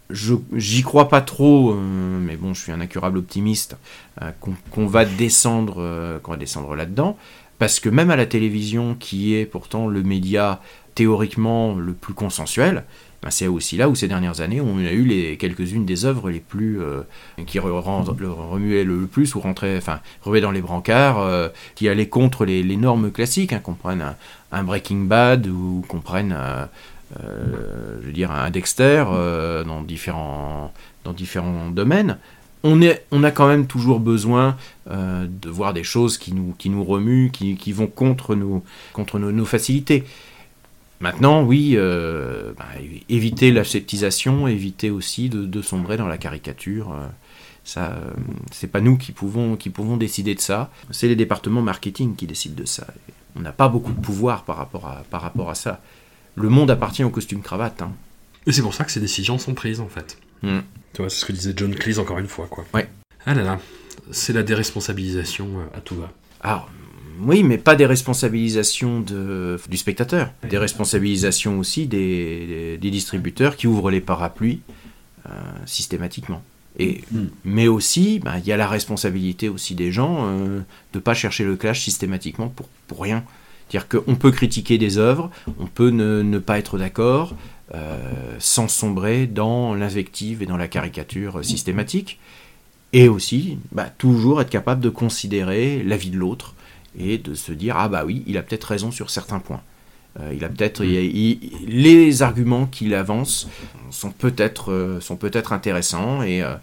[0.10, 3.78] j'y crois pas trop, euh, mais bon, je suis un incurable optimiste,
[4.22, 4.32] euh,
[4.72, 7.18] qu'on va descendre, euh, qu'on va descendre là-dedans,
[7.60, 10.62] parce que même à la télévision, qui est pourtant le média
[10.98, 12.84] théoriquement le plus consensuel,
[13.22, 16.32] ben, c'est aussi là où ces dernières années on a eu les quelques-unes des œuvres
[16.32, 17.02] les plus euh,
[17.46, 22.08] qui le remuaient le plus ou rentraient, enfin remuaient dans les brancards, euh, qui allaient
[22.10, 24.16] contre les, les normes classiques, hein, qu'on prenne un,
[24.52, 26.66] un Breaking Bad ou qu'on prenne, euh,
[28.02, 29.06] je veux dire, un Dexter
[29.68, 30.74] dans différents
[31.04, 32.18] dans différents domaines.
[32.64, 34.58] On, est, on a quand même toujours besoin
[34.90, 39.20] de voir des choses qui nous, qui nous remuent, qui, qui vont contre, nos, contre
[39.20, 40.04] nos, nos facilités.
[41.00, 42.66] Maintenant, oui, euh, bah,
[43.08, 46.92] éviter l'aseptisation, éviter aussi de, de sombrer dans la caricature.
[46.92, 47.08] euh,
[47.64, 48.14] ça, euh,
[48.52, 50.72] c'est pas nous qui pouvons, qui pouvons décider de ça.
[50.90, 52.88] C'est les départements marketing qui décident de ça.
[53.36, 55.82] On n'a pas beaucoup de pouvoir par rapport à, par rapport à ça.
[56.36, 57.82] Le monde appartient au costume cravate.
[57.82, 57.92] hein.
[58.48, 60.18] Et c'est pour ça que ces décisions sont prises, en fait.
[60.42, 60.60] Mm.
[60.94, 62.64] Tu vois, c'est ce que disait John Cleese encore une fois, quoi.
[62.74, 62.88] Ouais.
[63.26, 63.60] Ah là là,
[64.12, 66.10] c'est la déresponsabilisation euh, à tout va.
[66.42, 66.70] Alors,
[67.22, 70.32] oui, mais pas des responsabilisations de, du spectateur.
[70.50, 74.62] Des responsabilisations aussi des, des- des distributeurs qui ouvrent les parapluies
[75.26, 75.30] euh,
[75.66, 76.42] systématiquement.
[76.80, 77.26] Et, Mm.
[77.44, 80.60] Mais aussi, ben, il y a la responsabilité aussi des gens euh,
[80.94, 83.24] de ne pas chercher le clash systématiquement pour, pour rien.
[83.70, 85.30] C'est-à-dire qu'on peut critiquer des œuvres,
[85.60, 87.36] on peut ne, ne pas être d'accord,
[87.76, 87.98] euh,
[88.40, 92.20] sans sombrer dans l'invective et dans la caricature systématique.
[92.94, 96.54] Et aussi, bah, toujours être capable de considérer l'avis de l'autre
[96.98, 99.62] et de se dire ah bah oui, il a peut-être raison sur certains points.
[100.20, 103.48] Euh, il a peut-être il- les arguments qu'il avance
[103.92, 106.56] sont peut-être euh, sont peut-être intéressants et euh,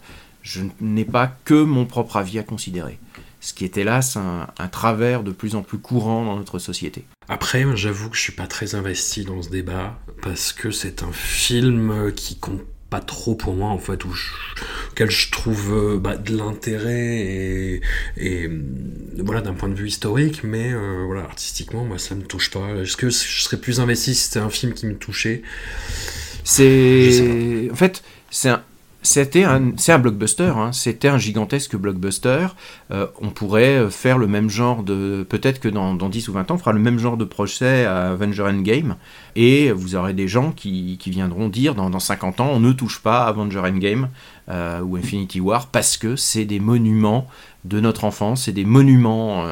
[0.42, 2.98] je n'ai pas que mon propre avis à considérer.
[3.40, 7.04] Ce qui est hélas un, un travers de plus en plus courant dans notre société.
[7.28, 11.12] Après, j'avoue que je suis pas très investi dans ce débat parce que c'est un
[11.12, 14.30] film qui compte pas trop pour moi en fait, où je,
[14.90, 17.80] auquel je trouve euh, bah, de l'intérêt et,
[18.16, 18.62] et euh,
[19.18, 22.68] voilà d'un point de vue historique, mais euh, voilà artistiquement moi ça me touche pas.
[22.82, 25.42] Est-ce que je serais plus investi si c'était un film qui me touchait?
[26.44, 28.62] C'est en fait c'est un
[29.04, 30.72] c'était un, c'est un blockbuster, hein.
[30.72, 32.46] c'était un gigantesque blockbuster.
[32.90, 35.26] Euh, on pourrait euh, faire le même genre de.
[35.28, 37.84] Peut-être que dans, dans 10 ou 20 ans, on fera le même genre de procès
[37.84, 38.96] à Avenger Endgame.
[39.36, 43.00] Et vous aurez des gens qui, viendront dire dans, dans 50 ans, on ne touche
[43.00, 44.08] pas à Avenger Endgame
[44.48, 47.28] euh, ou Infinity War parce que c'est des monuments
[47.64, 49.46] de notre enfance, c'est des monuments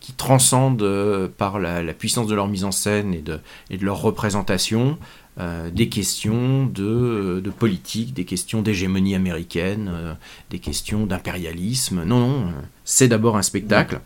[0.00, 4.98] qui transcendent par la, puissance de leur mise en scène et de leur représentation
[5.38, 10.14] euh, des questions de, de politique, des questions d'hégémonie américaine, euh,
[10.50, 12.04] des questions d'impérialisme.
[12.04, 12.50] Non, non, euh,
[12.84, 14.00] c'est d'abord un spectacle.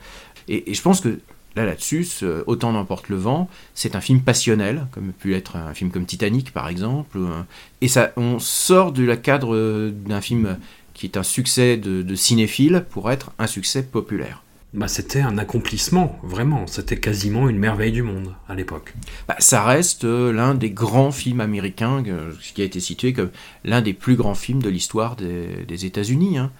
[0.48, 1.20] Et, et je pense que
[1.56, 2.06] là, là-dessus,
[2.46, 6.52] Autant n'emporte le vent, c'est un film passionnel, comme pu être un film comme Titanic,
[6.52, 7.18] par exemple.
[7.18, 7.42] euh,
[7.80, 10.58] Et ça, on sort la cadre euh, d'un film
[10.94, 14.42] qui est un succès de, de cinéphile pour être un succès populaire.
[14.72, 18.94] Bah c'était un accomplissement vraiment, c'était quasiment une merveille du monde à l'époque.
[19.26, 23.12] Bah, ça reste euh, l'un des grands films américains, euh, ce qui a été situé
[23.12, 23.30] comme
[23.64, 26.38] l'un des plus grands films de l'histoire des, des États-Unis.
[26.38, 26.52] hein.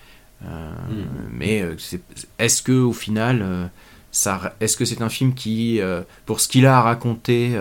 [0.45, 0.73] Euh,
[1.31, 1.77] Mais euh,
[2.41, 3.70] est-ce que au final,
[4.11, 5.81] ça, est-ce que c'est un film qui,
[6.27, 7.53] pour ce qu'il a à raconter,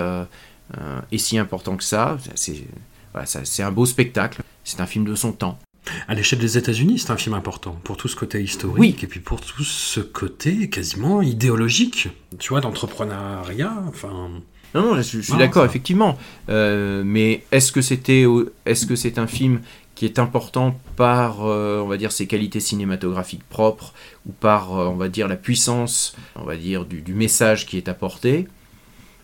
[1.11, 2.63] est si important que ça C'est
[3.11, 4.41] voilà, ça- c'est un beau spectacle.
[4.63, 5.59] C'est un film de son temps.
[6.07, 8.95] À l'échelle des États-Unis, c'est un film important pour tout ce côté historique Oui.
[9.01, 13.83] et puis pour tout ce côté quasiment idéologique, tu vois, d'entrepreneuriat.
[13.87, 14.29] Enfin,
[14.75, 16.17] Non, non, je, suis d'accord, effectivement.
[16.49, 18.25] Euh, mais est-ce que c'était,
[18.65, 19.61] est-ce que c'est un film
[19.95, 23.93] qui est important par, euh, on va dire, ses qualités cinématographiques propres
[24.27, 27.77] ou par, euh, on va dire, la puissance, on va dire, du, du message qui
[27.77, 28.47] est apporté?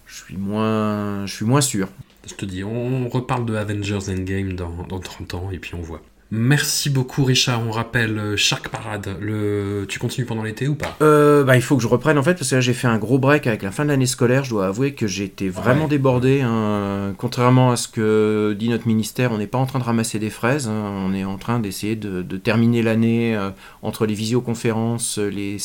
[0.07, 1.89] Je suis moins, je suis moins sûr.
[2.27, 5.81] je te dis, on reparle de Avengers Endgame dans, dans 30 ans et puis on
[5.81, 6.01] voit.
[6.31, 9.15] Merci beaucoup Richard, on rappelle euh, Shark Parade.
[9.21, 9.85] Le...
[9.87, 10.97] Tu continues pendant l'été ou pas?
[11.03, 12.97] Euh, bah, il faut que je reprenne en fait parce que là j'ai fait un
[12.97, 14.43] gros break avec la fin de l'année scolaire.
[14.43, 15.89] Je dois avouer que j'ai été vraiment Ouais.
[15.89, 16.41] débordé.
[16.41, 17.13] hein.
[17.19, 20.31] Contrairement à ce que dit notre ministère, on n'est pas en train de ramasser des
[20.31, 20.67] fraises.
[20.67, 20.91] hein.
[21.07, 23.51] On est en train d'essayer de, de terminer l'année euh,
[23.83, 25.57] entre les visioconférences, les,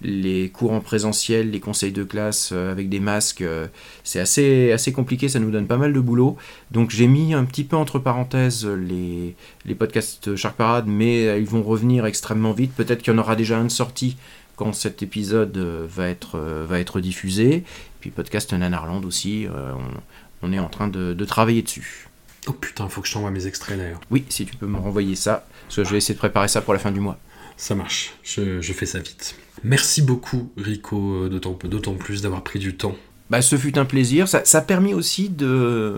[0.00, 3.42] les cours en présentiel, les conseils de classe euh, avec des masques.
[3.42, 3.66] euh,
[4.04, 6.36] C'est assez, assez compliqué, ça nous donne pas mal de boulot.
[6.70, 9.34] Donc j'ai mis un petit peu entre parenthèses les,
[9.64, 12.72] les podcasts Shark Parade, mais euh, ils vont revenir extrêmement vite.
[12.74, 14.16] Peut-être qu'il y en aura déjà un de sorti
[14.56, 17.62] quand cet épisode va être, va être diffusé.
[18.00, 22.08] Puis podcast Nanarland aussi, on, on est en train de, de travailler dessus.
[22.48, 24.00] Oh putain, faut que je t'envoie mes extraits d'ailleurs.
[24.10, 26.60] Oui, si tu peux me renvoyer ça, parce que je vais essayer de préparer ça
[26.60, 27.18] pour la fin du mois.
[27.56, 29.36] Ça marche, je, je fais ça vite.
[29.64, 32.94] Merci beaucoup Rico, euh, d'autant plus d'avoir pris du temps.
[33.30, 34.26] Bah, ce fut un plaisir.
[34.26, 35.96] Ça, ça a permis aussi de,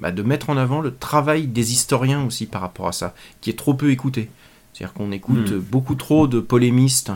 [0.00, 3.48] bah, de mettre en avant le travail des historiens aussi par rapport à ça, qui
[3.50, 4.28] est trop peu écouté.
[4.74, 5.58] C'est-à-dire qu'on écoute Hmm.
[5.58, 7.10] beaucoup trop de polémistes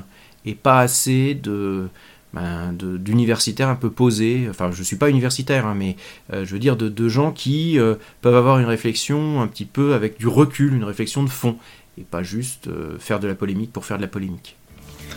[0.46, 1.88] et pas assez de,
[2.32, 4.46] ben, de- d'universitaires un peu posés.
[4.48, 5.96] Enfin, je suis pas universitaire, hein, mais
[6.32, 9.66] euh, je veux dire de, de gens qui euh, peuvent avoir une réflexion un petit
[9.66, 11.56] peu avec du recul, une réflexion de fond,
[11.98, 14.56] et pas juste euh, faire de la polémique pour faire de la polémique.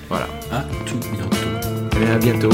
[0.09, 0.27] Voilà.
[0.51, 1.99] À tout bientôt.
[1.99, 2.49] Bien, à bientôt.